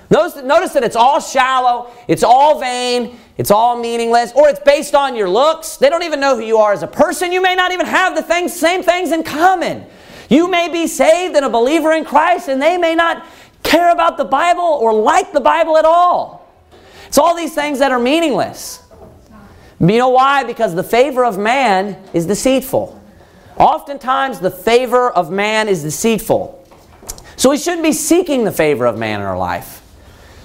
Notice, 0.10 0.42
notice 0.44 0.74
that 0.74 0.84
it's 0.84 0.96
all 0.96 1.20
shallow, 1.20 1.92
it's 2.08 2.24
all 2.24 2.60
vain, 2.60 3.20
it's 3.38 3.52
all 3.52 3.78
meaningless, 3.78 4.32
or 4.36 4.48
it's 4.48 4.60
based 4.60 4.96
on 4.96 5.16
your 5.16 5.30
looks. 5.30 5.78
They 5.78 5.90
don't 5.90 6.04
even 6.04 6.20
know 6.20 6.36
who 6.38 6.44
you 6.44 6.58
are 6.58 6.72
as 6.72 6.82
a 6.82 6.88
person. 6.88 7.32
You 7.32 7.42
may 7.42 7.56
not 7.56 7.72
even 7.72 7.86
have 7.86 8.16
the 8.16 8.24
things, 8.24 8.54
same 8.54 8.84
things 8.84 9.12
in 9.12 9.24
common. 9.24 9.86
You 10.30 10.50
may 10.50 10.70
be 10.70 10.88
saved 10.88 11.36
and 11.36 11.46
a 11.46 11.50
believer 11.50 11.92
in 11.92 12.06
Christ, 12.06 12.48
and 12.48 12.62
they 12.62 12.78
may 12.78 12.96
not 12.96 13.26
care 13.64 13.92
about 13.92 14.18
the 14.18 14.26
Bible 14.26 14.64
or 14.64 14.94
like 14.94 15.34
the 15.34 15.42
Bible 15.42 15.78
at 15.78 15.86
all. 15.86 16.54
It's 17.08 17.18
all 17.18 17.36
these 17.36 17.54
things 17.54 17.80
that 17.80 17.92
are 17.92 18.00
meaningless. 18.00 18.84
You 19.80 19.98
know 19.98 20.10
why? 20.10 20.44
Because 20.44 20.74
the 20.74 20.84
favor 20.84 21.24
of 21.24 21.38
man 21.38 22.02
is 22.14 22.26
deceitful. 22.26 23.02
Oftentimes, 23.58 24.40
the 24.40 24.52
favor 24.52 25.10
of 25.10 25.32
man 25.32 25.68
is 25.68 25.84
deceitful. 25.84 26.57
So 27.38 27.52
we 27.52 27.58
shouldn't 27.58 27.84
be 27.84 27.94
seeking 27.94 28.44
the 28.44 28.52
favor 28.52 28.86
of 28.86 28.98
man 28.98 29.22
in 29.22 29.26
our 29.26 29.38
life. 29.38 29.84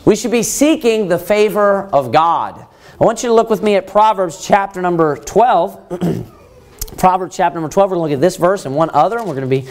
We 0.05 0.15
should 0.15 0.31
be 0.31 0.43
seeking 0.43 1.09
the 1.09 1.19
favor 1.19 1.87
of 1.87 2.13
God. 2.13 2.67
I 3.01 3.05
want 3.05 3.23
you 3.23 3.31
to 3.31 3.35
look 3.35 3.49
with 3.51 3.63
me 3.63 3.77
at 3.77 3.87
Proverbs 3.87 4.45
chapter 4.45 4.83
number 4.83 5.17
12. 5.17 6.27
Proverbs 6.99 7.35
chapter 7.35 7.59
number 7.59 7.73
12. 7.73 7.91
We're 7.91 7.97
going 7.97 8.11
to 8.11 8.13
look 8.13 8.19
at 8.19 8.21
this 8.21 8.37
verse 8.37 8.67
and 8.67 8.77
one 8.77 8.91
other, 8.91 9.19
and 9.19 9.27
we're 9.27 9.35
going 9.35 9.49
to 9.49 9.63
be 9.63 9.69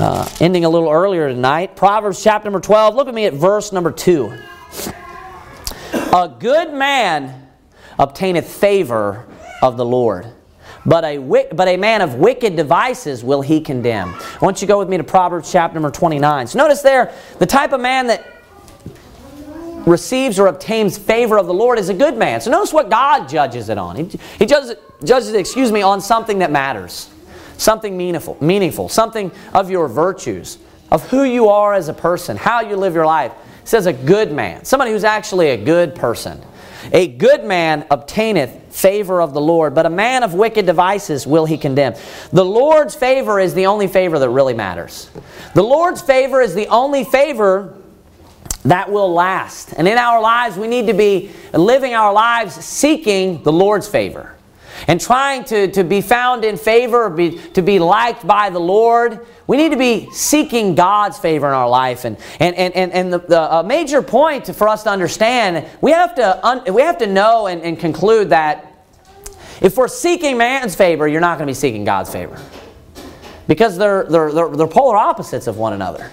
uh, 0.00 0.28
ending 0.40 0.64
a 0.64 0.68
little 0.68 0.90
earlier 0.90 1.28
tonight. 1.28 1.76
Proverbs 1.76 2.22
chapter 2.22 2.46
number 2.50 2.60
12. 2.60 2.96
Look 2.96 3.06
at 3.06 3.14
me 3.14 3.26
at 3.26 3.34
verse 3.34 3.70
number 3.70 3.92
2. 3.92 4.36
A 6.12 6.34
good 6.38 6.72
man 6.72 7.48
obtaineth 7.96 8.50
favor 8.50 9.26
of 9.62 9.76
the 9.76 9.84
Lord, 9.84 10.26
but 10.86 11.04
a, 11.04 11.18
but 11.52 11.68
a 11.68 11.76
man 11.76 12.00
of 12.00 12.14
wicked 12.14 12.56
devices 12.56 13.22
will 13.22 13.42
he 13.42 13.60
condemn. 13.60 14.08
I 14.14 14.38
want 14.40 14.60
you 14.60 14.66
to 14.66 14.72
go 14.72 14.78
with 14.78 14.88
me 14.88 14.96
to 14.96 15.04
Proverbs 15.04 15.52
chapter 15.52 15.74
number 15.74 15.90
29. 15.90 16.46
So 16.46 16.58
notice 16.58 16.82
there, 16.82 17.12
the 17.38 17.46
type 17.46 17.72
of 17.72 17.80
man 17.80 18.06
that 18.06 18.24
receives 19.86 20.38
or 20.38 20.46
obtains 20.46 20.98
favor 20.98 21.38
of 21.38 21.46
the 21.46 21.54
Lord 21.54 21.78
is 21.78 21.88
a 21.88 21.94
good 21.94 22.16
man. 22.16 22.40
So 22.40 22.50
notice 22.50 22.72
what 22.72 22.90
God 22.90 23.28
judges 23.28 23.68
it 23.68 23.78
on. 23.78 23.96
He, 23.96 24.18
he 24.38 24.46
judges, 24.46 24.74
judges 25.04 25.32
it, 25.32 25.38
excuse 25.38 25.72
me, 25.72 25.82
on 25.82 26.00
something 26.00 26.38
that 26.38 26.50
matters, 26.50 27.10
something 27.56 27.96
meaningful, 27.96 28.36
meaningful, 28.40 28.88
something 28.88 29.30
of 29.54 29.70
your 29.70 29.88
virtues, 29.88 30.58
of 30.90 31.08
who 31.10 31.24
you 31.24 31.48
are 31.48 31.74
as 31.74 31.88
a 31.88 31.94
person, 31.94 32.36
how 32.36 32.60
you 32.60 32.76
live 32.76 32.94
your 32.94 33.06
life. 33.06 33.32
It 33.62 33.68
says 33.68 33.86
a 33.86 33.92
good 33.92 34.32
man, 34.32 34.64
somebody 34.64 34.90
who's 34.92 35.04
actually 35.04 35.50
a 35.50 35.62
good 35.62 35.94
person. 35.94 36.42
A 36.92 37.06
good 37.06 37.44
man 37.44 37.86
obtaineth 37.90 38.59
favor 38.70 39.20
of 39.20 39.34
the 39.34 39.40
Lord, 39.40 39.74
but 39.74 39.86
a 39.86 39.90
man 39.90 40.22
of 40.22 40.34
wicked 40.34 40.66
devices 40.66 41.26
will 41.26 41.44
he 41.44 41.58
condemn. 41.58 41.94
The 42.32 42.44
Lord's 42.44 42.94
favor 42.94 43.38
is 43.38 43.54
the 43.54 43.66
only 43.66 43.88
favor 43.88 44.18
that 44.18 44.28
really 44.30 44.54
matters. 44.54 45.10
The 45.54 45.62
Lord's 45.62 46.00
favor 46.02 46.40
is 46.40 46.54
the 46.54 46.68
only 46.68 47.04
favor 47.04 47.76
that 48.64 48.90
will 48.90 49.12
last. 49.12 49.72
And 49.76 49.88
in 49.88 49.98
our 49.98 50.20
lives, 50.20 50.56
we 50.56 50.68
need 50.68 50.86
to 50.86 50.94
be 50.94 51.30
living 51.52 51.94
our 51.94 52.12
lives 52.12 52.54
seeking 52.54 53.42
the 53.42 53.52
Lord's 53.52 53.88
favor. 53.88 54.36
and 54.86 55.00
trying 55.00 55.44
to, 55.44 55.68
to 55.72 55.84
be 55.84 56.00
found 56.00 56.44
in 56.44 56.56
favor, 56.56 57.10
be, 57.10 57.38
to 57.50 57.62
be 57.62 57.78
liked 57.78 58.26
by 58.26 58.50
the 58.50 58.58
Lord. 58.58 59.26
We 59.50 59.56
need 59.56 59.70
to 59.70 59.76
be 59.76 60.08
seeking 60.12 60.76
God's 60.76 61.18
favor 61.18 61.48
in 61.48 61.54
our 61.54 61.68
life. 61.68 62.04
And, 62.04 62.16
and, 62.38 62.54
and, 62.54 62.72
and, 62.72 62.92
and 62.92 63.12
the, 63.12 63.18
the 63.18 63.52
uh, 63.52 63.62
major 63.64 64.00
point 64.00 64.46
for 64.54 64.68
us 64.68 64.84
to 64.84 64.90
understand, 64.90 65.66
we 65.80 65.90
have 65.90 66.14
to, 66.14 66.46
un, 66.46 66.72
we 66.72 66.82
have 66.82 66.98
to 66.98 67.08
know 67.08 67.48
and, 67.48 67.60
and 67.62 67.76
conclude 67.76 68.28
that 68.28 68.72
if 69.60 69.76
we're 69.76 69.88
seeking 69.88 70.38
man's 70.38 70.76
favor, 70.76 71.08
you're 71.08 71.20
not 71.20 71.36
going 71.36 71.48
to 71.48 71.50
be 71.50 71.56
seeking 71.56 71.82
God's 71.82 72.12
favor. 72.12 72.40
Because 73.48 73.76
they're, 73.76 74.04
they're, 74.04 74.32
they're, 74.32 74.50
they're 74.50 74.68
polar 74.68 74.96
opposites 74.96 75.48
of 75.48 75.56
one 75.56 75.72
another. 75.72 76.12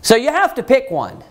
So 0.00 0.16
you 0.16 0.30
have 0.30 0.54
to 0.54 0.62
pick 0.62 0.90
one. 0.90 1.22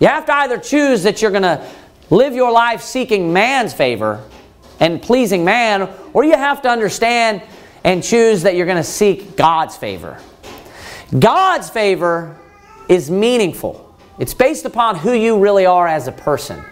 You 0.00 0.08
have 0.08 0.26
to 0.26 0.34
either 0.34 0.58
choose 0.58 1.04
that 1.04 1.22
you're 1.22 1.30
going 1.30 1.44
to 1.44 1.64
live 2.10 2.34
your 2.34 2.50
life 2.50 2.82
seeking 2.82 3.32
man's 3.32 3.72
favor 3.72 4.24
and 4.80 5.00
pleasing 5.00 5.44
man, 5.44 5.88
or 6.12 6.24
you 6.24 6.34
have 6.34 6.60
to 6.62 6.68
understand 6.68 7.40
and 7.84 8.02
choose 8.02 8.42
that 8.42 8.56
you're 8.56 8.66
going 8.66 8.78
to 8.78 8.82
seek 8.82 9.36
God's 9.36 9.76
favor. 9.76 10.20
God's 11.18 11.68
favor 11.68 12.38
is 12.88 13.10
meaningful. 13.10 13.98
It's 14.18 14.34
based 14.34 14.64
upon 14.64 14.96
who 14.96 15.12
you 15.12 15.38
really 15.38 15.66
are 15.66 15.88
as 15.88 16.06
a 16.06 16.12
person. 16.12 16.62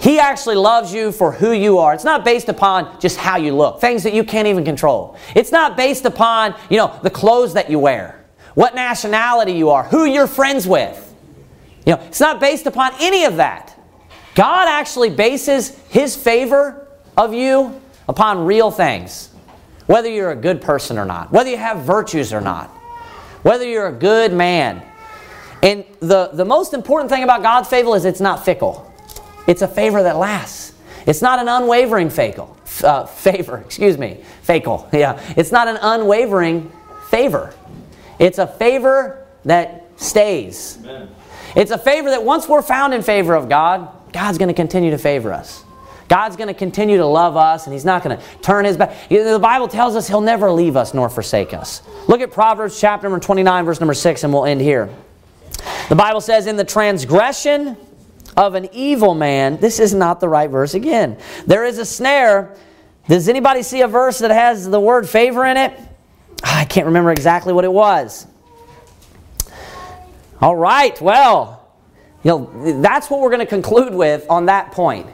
He 0.00 0.18
actually 0.18 0.56
loves 0.56 0.94
you 0.94 1.12
for 1.12 1.32
who 1.32 1.52
you 1.52 1.78
are. 1.78 1.92
It's 1.92 2.04
not 2.04 2.24
based 2.24 2.48
upon 2.48 3.00
just 3.00 3.18
how 3.18 3.36
you 3.36 3.54
look, 3.54 3.80
things 3.80 4.02
that 4.04 4.14
you 4.14 4.24
can't 4.24 4.48
even 4.48 4.64
control. 4.64 5.16
It's 5.34 5.52
not 5.52 5.76
based 5.76 6.04
upon, 6.06 6.54
you 6.70 6.78
know, 6.78 6.98
the 7.02 7.10
clothes 7.10 7.54
that 7.54 7.70
you 7.70 7.78
wear, 7.78 8.24
what 8.54 8.74
nationality 8.74 9.52
you 9.52 9.70
are, 9.70 9.84
who 9.84 10.04
you're 10.06 10.26
friends 10.26 10.66
with. 10.66 11.06
You 11.84 11.96
know, 11.96 12.02
it's 12.02 12.20
not 12.20 12.40
based 12.40 12.66
upon 12.66 12.92
any 13.00 13.24
of 13.24 13.36
that. 13.36 13.76
God 14.34 14.68
actually 14.68 15.10
bases 15.10 15.76
his 15.88 16.16
favor 16.16 16.88
of 17.16 17.34
you 17.34 17.80
upon 18.08 18.46
real 18.46 18.70
things. 18.70 19.28
Whether 19.86 20.08
you're 20.08 20.30
a 20.30 20.36
good 20.36 20.62
person 20.62 20.98
or 20.98 21.04
not, 21.04 21.32
whether 21.32 21.50
you 21.50 21.56
have 21.56 21.78
virtues 21.78 22.32
or 22.32 22.40
not, 22.40 22.74
whether 23.42 23.64
you're 23.64 23.88
a 23.88 23.92
good 23.92 24.32
man. 24.32 24.82
And 25.62 25.84
the, 26.00 26.30
the 26.32 26.44
most 26.44 26.72
important 26.72 27.10
thing 27.10 27.22
about 27.22 27.42
God's 27.42 27.68
favor 27.68 27.94
is 27.96 28.04
it's 28.04 28.20
not 28.20 28.44
fickle. 28.44 28.92
It's 29.46 29.62
a 29.62 29.68
favor 29.68 30.02
that 30.02 30.16
lasts. 30.16 30.74
It's 31.06 31.22
not 31.22 31.38
an 31.38 31.48
unwavering 31.48 32.10
favor. 32.10 32.46
Uh, 32.82 33.04
favor, 33.06 33.58
excuse 33.66 33.98
me, 33.98 34.24
fakel. 34.46 34.90
Yeah, 34.98 35.20
it's 35.36 35.52
not 35.52 35.68
an 35.68 35.78
unwavering 35.80 36.72
favor. 37.08 37.54
It's 38.18 38.38
a 38.38 38.46
favor 38.46 39.26
that 39.44 39.90
stays. 39.96 40.78
Amen. 40.82 41.08
It's 41.56 41.70
a 41.70 41.78
favor 41.78 42.10
that 42.10 42.22
once 42.22 42.48
we're 42.48 42.62
found 42.62 42.94
in 42.94 43.02
favor 43.02 43.34
of 43.34 43.48
God, 43.48 43.88
God's 44.12 44.38
going 44.38 44.48
to 44.48 44.54
continue 44.54 44.90
to 44.90 44.98
favor 44.98 45.32
us. 45.32 45.64
God's 46.10 46.34
going 46.34 46.48
to 46.48 46.54
continue 46.54 46.96
to 46.96 47.06
love 47.06 47.36
us 47.36 47.66
and 47.66 47.72
He's 47.72 47.84
not 47.84 48.02
going 48.02 48.18
to 48.18 48.22
turn 48.42 48.64
His 48.64 48.76
back. 48.76 49.08
The 49.08 49.38
Bible 49.40 49.68
tells 49.68 49.94
us 49.94 50.08
He'll 50.08 50.20
never 50.20 50.50
leave 50.50 50.76
us 50.76 50.92
nor 50.92 51.08
forsake 51.08 51.54
us. 51.54 51.82
Look 52.08 52.20
at 52.20 52.32
Proverbs 52.32 52.80
chapter 52.80 53.08
number 53.08 53.24
29, 53.24 53.64
verse 53.64 53.78
number 53.78 53.94
6, 53.94 54.24
and 54.24 54.32
we'll 54.32 54.44
end 54.44 54.60
here. 54.60 54.92
The 55.88 55.94
Bible 55.94 56.20
says, 56.20 56.48
In 56.48 56.56
the 56.56 56.64
transgression 56.64 57.76
of 58.36 58.56
an 58.56 58.68
evil 58.72 59.14
man, 59.14 59.58
this 59.58 59.78
is 59.78 59.94
not 59.94 60.18
the 60.18 60.28
right 60.28 60.50
verse 60.50 60.74
again. 60.74 61.16
There 61.46 61.64
is 61.64 61.78
a 61.78 61.86
snare. 61.86 62.56
Does 63.08 63.28
anybody 63.28 63.62
see 63.62 63.82
a 63.82 63.88
verse 63.88 64.18
that 64.18 64.32
has 64.32 64.68
the 64.68 64.80
word 64.80 65.08
favor 65.08 65.46
in 65.46 65.56
it? 65.56 65.78
Ah, 66.42 66.58
I 66.58 66.64
can't 66.64 66.86
remember 66.86 67.12
exactly 67.12 67.52
what 67.52 67.64
it 67.64 67.72
was. 67.72 68.26
All 70.40 70.56
right, 70.56 71.00
well, 71.00 71.72
you 72.24 72.30
know, 72.30 72.82
that's 72.82 73.08
what 73.08 73.20
we're 73.20 73.30
going 73.30 73.40
to 73.40 73.46
conclude 73.46 73.94
with 73.94 74.26
on 74.28 74.46
that 74.46 74.72
point. 74.72 75.06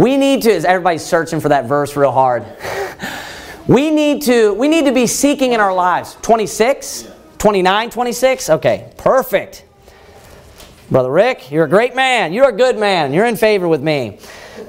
We 0.00 0.16
need 0.16 0.40
to, 0.44 0.54
as 0.54 0.64
everybody's 0.64 1.04
searching 1.04 1.40
for 1.40 1.50
that 1.50 1.66
verse 1.66 1.94
real 1.94 2.10
hard, 2.10 2.46
we 3.68 3.90
need 3.90 4.22
to, 4.22 4.54
we 4.54 4.66
need 4.66 4.86
to 4.86 4.92
be 4.92 5.06
seeking 5.06 5.52
in 5.52 5.60
our 5.60 5.74
lives. 5.74 6.16
26? 6.22 7.06
29, 7.36 7.90
26? 7.90 8.48
Okay, 8.48 8.90
perfect. 8.96 9.62
Brother 10.90 11.10
Rick, 11.10 11.50
you're 11.50 11.66
a 11.66 11.68
great 11.68 11.94
man. 11.94 12.32
You're 12.32 12.48
a 12.48 12.56
good 12.56 12.78
man. 12.78 13.12
You're 13.12 13.26
in 13.26 13.36
favor 13.36 13.68
with 13.68 13.82
me. 13.82 14.18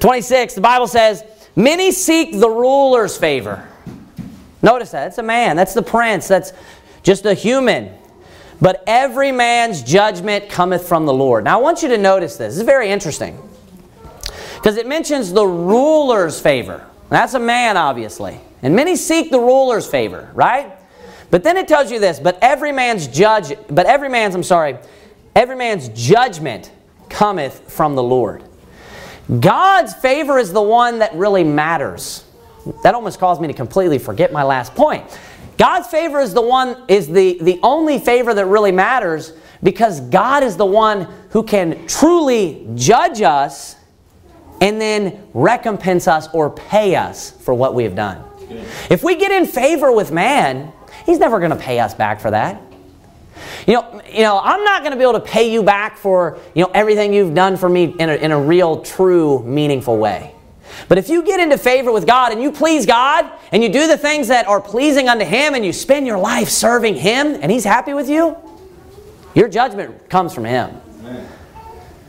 26, 0.00 0.54
the 0.56 0.60
Bible 0.60 0.86
says, 0.86 1.24
Many 1.56 1.92
seek 1.92 2.38
the 2.38 2.50
ruler's 2.50 3.16
favor. 3.16 3.66
Notice 4.60 4.90
that. 4.90 5.06
It's 5.06 5.16
a 5.16 5.22
man. 5.22 5.56
That's 5.56 5.72
the 5.72 5.82
prince. 5.82 6.28
That's 6.28 6.52
just 7.02 7.24
a 7.24 7.32
human. 7.32 7.90
But 8.60 8.84
every 8.86 9.32
man's 9.32 9.82
judgment 9.82 10.50
cometh 10.50 10.86
from 10.86 11.06
the 11.06 11.14
Lord. 11.14 11.44
Now 11.44 11.58
I 11.58 11.62
want 11.62 11.82
you 11.82 11.88
to 11.88 11.96
notice 11.96 12.36
this. 12.36 12.52
This 12.52 12.60
is 12.60 12.66
very 12.66 12.90
interesting. 12.90 13.48
Because 14.62 14.76
it 14.76 14.86
mentions 14.86 15.32
the 15.32 15.44
ruler's 15.44 16.40
favor. 16.40 16.86
That's 17.08 17.34
a 17.34 17.40
man, 17.40 17.76
obviously. 17.76 18.40
And 18.62 18.76
many 18.76 18.94
seek 18.94 19.32
the 19.32 19.40
ruler's 19.40 19.88
favor, 19.88 20.30
right? 20.34 20.72
But 21.32 21.42
then 21.42 21.56
it 21.56 21.66
tells 21.66 21.90
you 21.90 21.98
this, 21.98 22.20
but 22.20 22.38
every 22.40 22.70
man's 22.70 23.08
judge, 23.08 23.54
but 23.68 23.86
every 23.86 24.08
man's, 24.08 24.36
I'm 24.36 24.44
sorry, 24.44 24.78
every 25.34 25.56
man's 25.56 25.88
judgment 25.88 26.70
cometh 27.08 27.72
from 27.72 27.96
the 27.96 28.04
Lord. 28.04 28.44
God's 29.40 29.94
favor 29.94 30.38
is 30.38 30.52
the 30.52 30.62
one 30.62 31.00
that 31.00 31.12
really 31.16 31.42
matters. 31.42 32.24
That 32.84 32.94
almost 32.94 33.18
caused 33.18 33.40
me 33.40 33.48
to 33.48 33.54
completely 33.54 33.98
forget 33.98 34.32
my 34.32 34.44
last 34.44 34.76
point. 34.76 35.04
God's 35.58 35.88
favor 35.88 36.20
is 36.20 36.34
the 36.34 36.42
one 36.42 36.84
is 36.86 37.08
the, 37.08 37.36
the 37.42 37.58
only 37.64 37.98
favor 37.98 38.32
that 38.32 38.46
really 38.46 38.70
matters 38.70 39.32
because 39.60 40.00
God 40.02 40.44
is 40.44 40.56
the 40.56 40.66
one 40.66 41.08
who 41.30 41.42
can 41.42 41.84
truly 41.88 42.64
judge 42.76 43.22
us 43.22 43.74
and 44.62 44.80
then 44.80 45.20
recompense 45.34 46.06
us 46.06 46.28
or 46.32 46.48
pay 46.48 46.94
us 46.94 47.32
for 47.32 47.52
what 47.52 47.74
we 47.74 47.82
have 47.82 47.96
done. 47.96 48.22
If 48.88 49.02
we 49.02 49.16
get 49.16 49.32
in 49.32 49.44
favor 49.44 49.90
with 49.90 50.12
man, 50.12 50.72
he's 51.04 51.18
never 51.18 51.40
going 51.40 51.50
to 51.50 51.56
pay 51.56 51.80
us 51.80 51.94
back 51.94 52.20
for 52.20 52.30
that. 52.30 52.62
You 53.66 53.74
know, 53.74 54.02
you 54.08 54.20
know, 54.20 54.40
I'm 54.40 54.62
not 54.62 54.82
going 54.82 54.92
to 54.92 54.96
be 54.96 55.02
able 55.02 55.14
to 55.14 55.20
pay 55.20 55.52
you 55.52 55.64
back 55.64 55.96
for 55.96 56.38
you 56.54 56.62
know 56.62 56.70
everything 56.74 57.12
you've 57.12 57.34
done 57.34 57.56
for 57.56 57.68
me 57.68 57.94
in 57.98 58.08
a, 58.08 58.14
in 58.14 58.30
a 58.30 58.40
real, 58.40 58.82
true, 58.82 59.42
meaningful 59.42 59.98
way. 59.98 60.32
But 60.88 60.98
if 60.98 61.08
you 61.08 61.24
get 61.24 61.40
into 61.40 61.58
favor 61.58 61.90
with 61.90 62.06
God 62.06 62.30
and 62.30 62.40
you 62.40 62.52
please 62.52 62.86
God 62.86 63.30
and 63.50 63.62
you 63.62 63.68
do 63.68 63.88
the 63.88 63.98
things 63.98 64.28
that 64.28 64.46
are 64.46 64.60
pleasing 64.60 65.08
unto 65.08 65.24
Him 65.24 65.54
and 65.54 65.64
you 65.64 65.72
spend 65.72 66.06
your 66.06 66.18
life 66.18 66.48
serving 66.48 66.94
Him 66.96 67.38
and 67.40 67.50
He's 67.50 67.64
happy 67.64 67.94
with 67.94 68.08
you, 68.08 68.36
your 69.34 69.48
judgment 69.48 70.08
comes 70.08 70.32
from 70.32 70.44
Him. 70.44 70.70
Amen. 71.00 71.28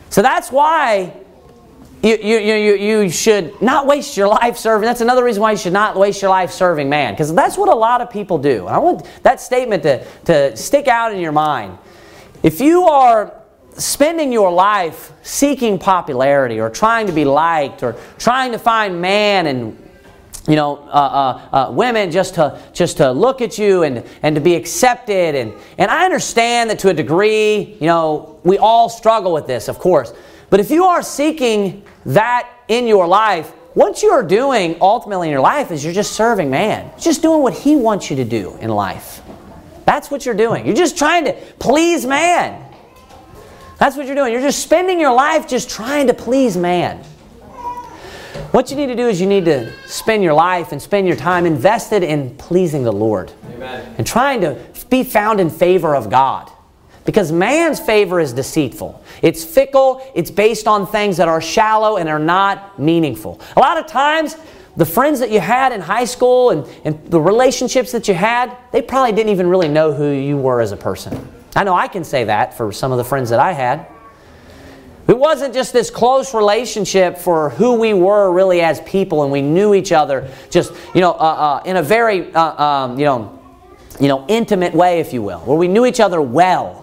So 0.09 0.21
that's 0.21 0.51
why 0.51 1.22
you, 2.03 2.17
you, 2.17 2.37
you, 2.37 2.75
you 2.75 3.09
should 3.09 3.61
not 3.61 3.87
waste 3.87 4.17
your 4.17 4.27
life 4.27 4.57
serving. 4.57 4.85
That's 4.85 4.99
another 4.99 5.23
reason 5.23 5.41
why 5.41 5.51
you 5.51 5.57
should 5.57 5.71
not 5.71 5.95
waste 5.95 6.21
your 6.21 6.31
life 6.31 6.51
serving 6.51 6.89
man, 6.89 7.13
because 7.13 7.33
that's 7.33 7.57
what 7.57 7.69
a 7.69 7.75
lot 7.75 8.01
of 8.01 8.09
people 8.09 8.37
do. 8.37 8.67
And 8.67 8.75
I 8.75 8.77
want 8.77 9.07
that 9.23 9.39
statement 9.39 9.83
to, 9.83 10.05
to 10.25 10.57
stick 10.57 10.89
out 10.89 11.13
in 11.13 11.21
your 11.21 11.31
mind. 11.31 11.77
If 12.43 12.59
you 12.59 12.83
are 12.83 13.33
spending 13.77 14.33
your 14.33 14.51
life 14.51 15.13
seeking 15.23 15.79
popularity 15.79 16.59
or 16.59 16.69
trying 16.69 17.07
to 17.07 17.13
be 17.13 17.23
liked 17.23 17.83
or 17.83 17.95
trying 18.17 18.51
to 18.51 18.59
find 18.59 18.99
man 18.99 19.47
and 19.47 19.79
you 20.47 20.55
know 20.55 20.77
uh, 20.89 20.91
uh, 20.91 21.67
uh, 21.69 21.71
women 21.71 22.11
just 22.11 22.35
to 22.35 22.61
just 22.73 22.97
to 22.97 23.11
look 23.11 23.41
at 23.41 23.57
you 23.57 23.83
and 23.83 24.05
and 24.21 24.35
to 24.35 24.41
be 24.41 24.53
accepted 24.53 25.33
and 25.33 25.53
and 25.79 25.89
I 25.89 26.05
understand 26.05 26.69
that 26.69 26.79
to 26.79 26.89
a 26.89 26.93
degree 26.93 27.77
you 27.79 27.87
know 27.87 28.39
we 28.43 28.57
all 28.57 28.89
struggle 28.89 29.33
with 29.33 29.47
this 29.47 29.67
of 29.69 29.79
course 29.79 30.13
but 30.49 30.59
if 30.59 30.69
you 30.69 30.85
are 30.85 31.01
seeking 31.01 31.83
that 32.05 32.49
in 32.67 32.87
your 32.87 33.07
life 33.07 33.51
what 33.73 34.03
you're 34.03 34.23
doing 34.23 34.77
ultimately 34.81 35.27
in 35.27 35.31
your 35.31 35.41
life 35.41 35.71
is 35.71 35.83
you're 35.83 35.93
just 35.93 36.13
serving 36.13 36.49
man 36.49 36.91
just 36.99 37.21
doing 37.21 37.41
what 37.41 37.53
he 37.53 37.75
wants 37.75 38.09
you 38.09 38.15
to 38.15 38.25
do 38.25 38.55
in 38.57 38.69
life 38.69 39.21
that's 39.85 40.11
what 40.11 40.25
you're 40.25 40.35
doing 40.35 40.65
you're 40.65 40.75
just 40.75 40.97
trying 40.97 41.25
to 41.25 41.33
please 41.59 42.05
man 42.05 42.63
that's 43.83 43.97
what 43.97 44.05
you're 44.05 44.15
doing. 44.15 44.31
You're 44.31 44.41
just 44.41 44.63
spending 44.63 44.97
your 44.97 45.13
life 45.13 45.45
just 45.45 45.69
trying 45.69 46.07
to 46.07 46.13
please 46.13 46.55
man. 46.55 47.03
What 48.51 48.71
you 48.71 48.77
need 48.77 48.87
to 48.87 48.95
do 48.95 49.09
is 49.09 49.19
you 49.19 49.27
need 49.27 49.43
to 49.43 49.73
spend 49.89 50.23
your 50.23 50.33
life 50.33 50.71
and 50.71 50.81
spend 50.81 51.05
your 51.05 51.17
time 51.17 51.45
invested 51.45 52.01
in 52.01 52.33
pleasing 52.37 52.83
the 52.83 52.93
Lord. 52.93 53.33
Amen. 53.53 53.95
And 53.97 54.07
trying 54.07 54.39
to 54.39 54.57
be 54.89 55.03
found 55.03 55.41
in 55.41 55.49
favor 55.49 55.97
of 55.97 56.09
God. 56.09 56.49
Because 57.05 57.31
man's 57.31 57.79
favor 57.79 58.19
is 58.19 58.33
deceitful. 58.33 59.03
It's 59.21 59.43
fickle, 59.43 60.09
it's 60.15 60.31
based 60.31 60.67
on 60.67 60.87
things 60.87 61.17
that 61.17 61.27
are 61.27 61.41
shallow 61.41 61.97
and 61.97 62.07
are 62.07 62.19
not 62.19 62.79
meaningful. 62.79 63.41
A 63.57 63.59
lot 63.59 63.77
of 63.77 63.87
times, 63.87 64.37
the 64.77 64.85
friends 64.85 65.19
that 65.19 65.29
you 65.29 65.39
had 65.39 65.71
in 65.71 65.81
high 65.81 66.05
school 66.05 66.49
and, 66.49 66.65
and 66.85 67.05
the 67.07 67.19
relationships 67.19 67.91
that 67.91 68.07
you 68.07 68.13
had, 68.13 68.55
they 68.71 68.81
probably 68.81 69.11
didn't 69.11 69.31
even 69.31 69.47
really 69.47 69.67
know 69.67 69.93
who 69.93 70.09
you 70.09 70.37
were 70.37 70.61
as 70.61 70.71
a 70.71 70.77
person. 70.77 71.27
I 71.55 71.63
know 71.63 71.75
I 71.75 71.87
can 71.87 72.03
say 72.03 72.23
that 72.23 72.57
for 72.57 72.71
some 72.71 72.91
of 72.91 72.97
the 72.97 73.03
friends 73.03 73.29
that 73.29 73.39
I 73.39 73.51
had. 73.51 73.85
It 75.07 75.17
wasn't 75.17 75.53
just 75.53 75.73
this 75.73 75.89
close 75.89 76.33
relationship 76.33 77.17
for 77.17 77.49
who 77.49 77.73
we 77.73 77.93
were 77.93 78.31
really 78.31 78.61
as 78.61 78.79
people, 78.81 79.23
and 79.23 79.31
we 79.31 79.41
knew 79.41 79.73
each 79.73 79.91
other 79.91 80.31
just, 80.49 80.71
you 80.95 81.01
know, 81.01 81.11
uh, 81.11 81.59
uh, 81.61 81.63
in 81.65 81.75
a 81.75 81.83
very, 81.83 82.33
uh, 82.33 82.63
um, 82.63 82.97
you 82.97 83.05
know, 83.05 83.39
you 83.99 84.07
know, 84.07 84.25
intimate 84.27 84.73
way, 84.73 85.01
if 85.01 85.13
you 85.13 85.21
will, 85.21 85.39
where 85.39 85.57
we 85.57 85.67
knew 85.67 85.85
each 85.85 85.99
other 85.99 86.21
well. 86.21 86.82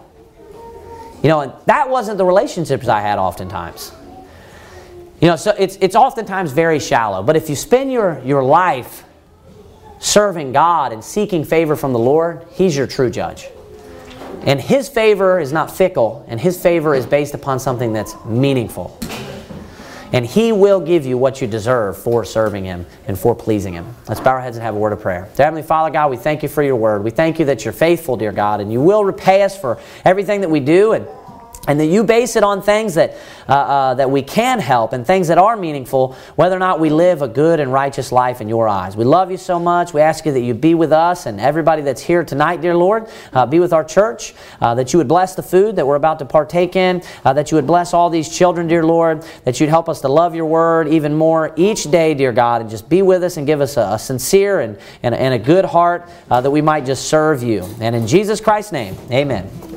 You 1.22 1.28
know, 1.28 1.40
and 1.40 1.52
that 1.66 1.90
wasn't 1.90 2.18
the 2.18 2.24
relationships 2.24 2.88
I 2.88 3.00
had 3.00 3.18
oftentimes. 3.18 3.92
You 5.20 5.28
know, 5.28 5.36
so 5.36 5.54
it's, 5.58 5.76
it's 5.80 5.94
oftentimes 5.94 6.52
very 6.52 6.78
shallow. 6.78 7.22
But 7.22 7.36
if 7.36 7.50
you 7.50 7.56
spend 7.56 7.92
your, 7.92 8.20
your 8.24 8.42
life 8.42 9.04
serving 9.98 10.52
God 10.52 10.92
and 10.92 11.04
seeking 11.04 11.44
favor 11.44 11.76
from 11.76 11.92
the 11.92 11.98
Lord, 11.98 12.46
He's 12.52 12.74
your 12.74 12.86
true 12.86 13.10
judge. 13.10 13.48
And 14.42 14.58
His 14.58 14.88
favor 14.88 15.38
is 15.38 15.52
not 15.52 15.70
fickle, 15.70 16.24
and 16.26 16.40
His 16.40 16.60
favor 16.60 16.94
is 16.94 17.04
based 17.04 17.34
upon 17.34 17.60
something 17.60 17.92
that's 17.92 18.16
meaningful. 18.24 18.98
And 20.12 20.26
He 20.26 20.52
will 20.52 20.80
give 20.80 21.06
you 21.06 21.16
what 21.16 21.40
you 21.40 21.46
deserve 21.46 21.96
for 21.96 22.24
serving 22.24 22.64
Him 22.64 22.86
and 23.06 23.18
for 23.18 23.34
pleasing 23.34 23.74
Him. 23.74 23.94
Let's 24.08 24.20
bow 24.20 24.32
our 24.32 24.40
heads 24.40 24.56
and 24.56 24.64
have 24.64 24.74
a 24.74 24.78
word 24.78 24.92
of 24.92 25.00
prayer. 25.00 25.28
Dear 25.36 25.46
Heavenly 25.46 25.62
Father, 25.62 25.90
God, 25.90 26.10
we 26.10 26.16
thank 26.16 26.42
you 26.42 26.48
for 26.48 26.62
your 26.62 26.76
word. 26.76 27.04
We 27.04 27.10
thank 27.10 27.38
you 27.38 27.44
that 27.46 27.64
you're 27.64 27.72
faithful, 27.72 28.16
dear 28.16 28.32
God, 28.32 28.60
and 28.60 28.72
you 28.72 28.80
will 28.80 29.04
repay 29.04 29.42
us 29.42 29.58
for 29.58 29.78
everything 30.04 30.40
that 30.40 30.50
we 30.50 30.60
do. 30.60 30.92
And 30.92 31.06
and 31.68 31.78
that 31.78 31.86
you 31.86 32.02
base 32.02 32.36
it 32.36 32.42
on 32.42 32.62
things 32.62 32.94
that, 32.94 33.16
uh, 33.48 33.52
uh, 33.52 33.94
that 33.94 34.10
we 34.10 34.22
can 34.22 34.58
help 34.58 34.92
and 34.92 35.06
things 35.06 35.28
that 35.28 35.38
are 35.38 35.56
meaningful, 35.56 36.16
whether 36.36 36.56
or 36.56 36.58
not 36.58 36.80
we 36.80 36.88
live 36.88 37.20
a 37.22 37.28
good 37.28 37.60
and 37.60 37.72
righteous 37.72 38.12
life 38.12 38.40
in 38.40 38.48
your 38.48 38.66
eyes. 38.66 38.96
We 38.96 39.04
love 39.04 39.30
you 39.30 39.36
so 39.36 39.58
much. 39.58 39.92
We 39.92 40.00
ask 40.00 40.24
you 40.24 40.32
that 40.32 40.40
you 40.40 40.54
be 40.54 40.74
with 40.74 40.92
us 40.92 41.26
and 41.26 41.38
everybody 41.40 41.82
that's 41.82 42.00
here 42.00 42.24
tonight, 42.24 42.60
dear 42.62 42.74
Lord. 42.74 43.08
Uh, 43.32 43.44
be 43.44 43.60
with 43.60 43.72
our 43.72 43.84
church, 43.84 44.34
uh, 44.60 44.74
that 44.74 44.92
you 44.92 44.98
would 44.98 45.08
bless 45.08 45.34
the 45.34 45.42
food 45.42 45.76
that 45.76 45.86
we're 45.86 45.96
about 45.96 46.18
to 46.20 46.24
partake 46.24 46.76
in, 46.76 47.02
uh, 47.24 47.32
that 47.34 47.50
you 47.50 47.56
would 47.56 47.66
bless 47.66 47.92
all 47.92 48.08
these 48.08 48.34
children, 48.34 48.66
dear 48.66 48.84
Lord, 48.84 49.24
that 49.44 49.60
you'd 49.60 49.68
help 49.68 49.88
us 49.88 50.00
to 50.00 50.08
love 50.08 50.34
your 50.34 50.46
word 50.46 50.88
even 50.88 51.14
more 51.14 51.52
each 51.56 51.90
day, 51.90 52.14
dear 52.14 52.32
God, 52.32 52.62
and 52.62 52.70
just 52.70 52.88
be 52.88 53.02
with 53.02 53.22
us 53.22 53.36
and 53.36 53.46
give 53.46 53.60
us 53.60 53.76
a, 53.76 53.82
a 53.92 53.98
sincere 53.98 54.60
and, 54.60 54.78
and, 55.02 55.14
and, 55.14 55.34
a 55.34 55.38
good 55.38 55.64
heart 55.64 56.08
uh, 56.30 56.40
that 56.40 56.50
we 56.50 56.60
might 56.60 56.86
just 56.86 57.08
serve 57.08 57.42
you. 57.42 57.64
And 57.80 57.94
in 57.94 58.06
Jesus 58.06 58.40
Christ's 58.40 58.72
name, 58.72 58.96
amen. 59.10 59.60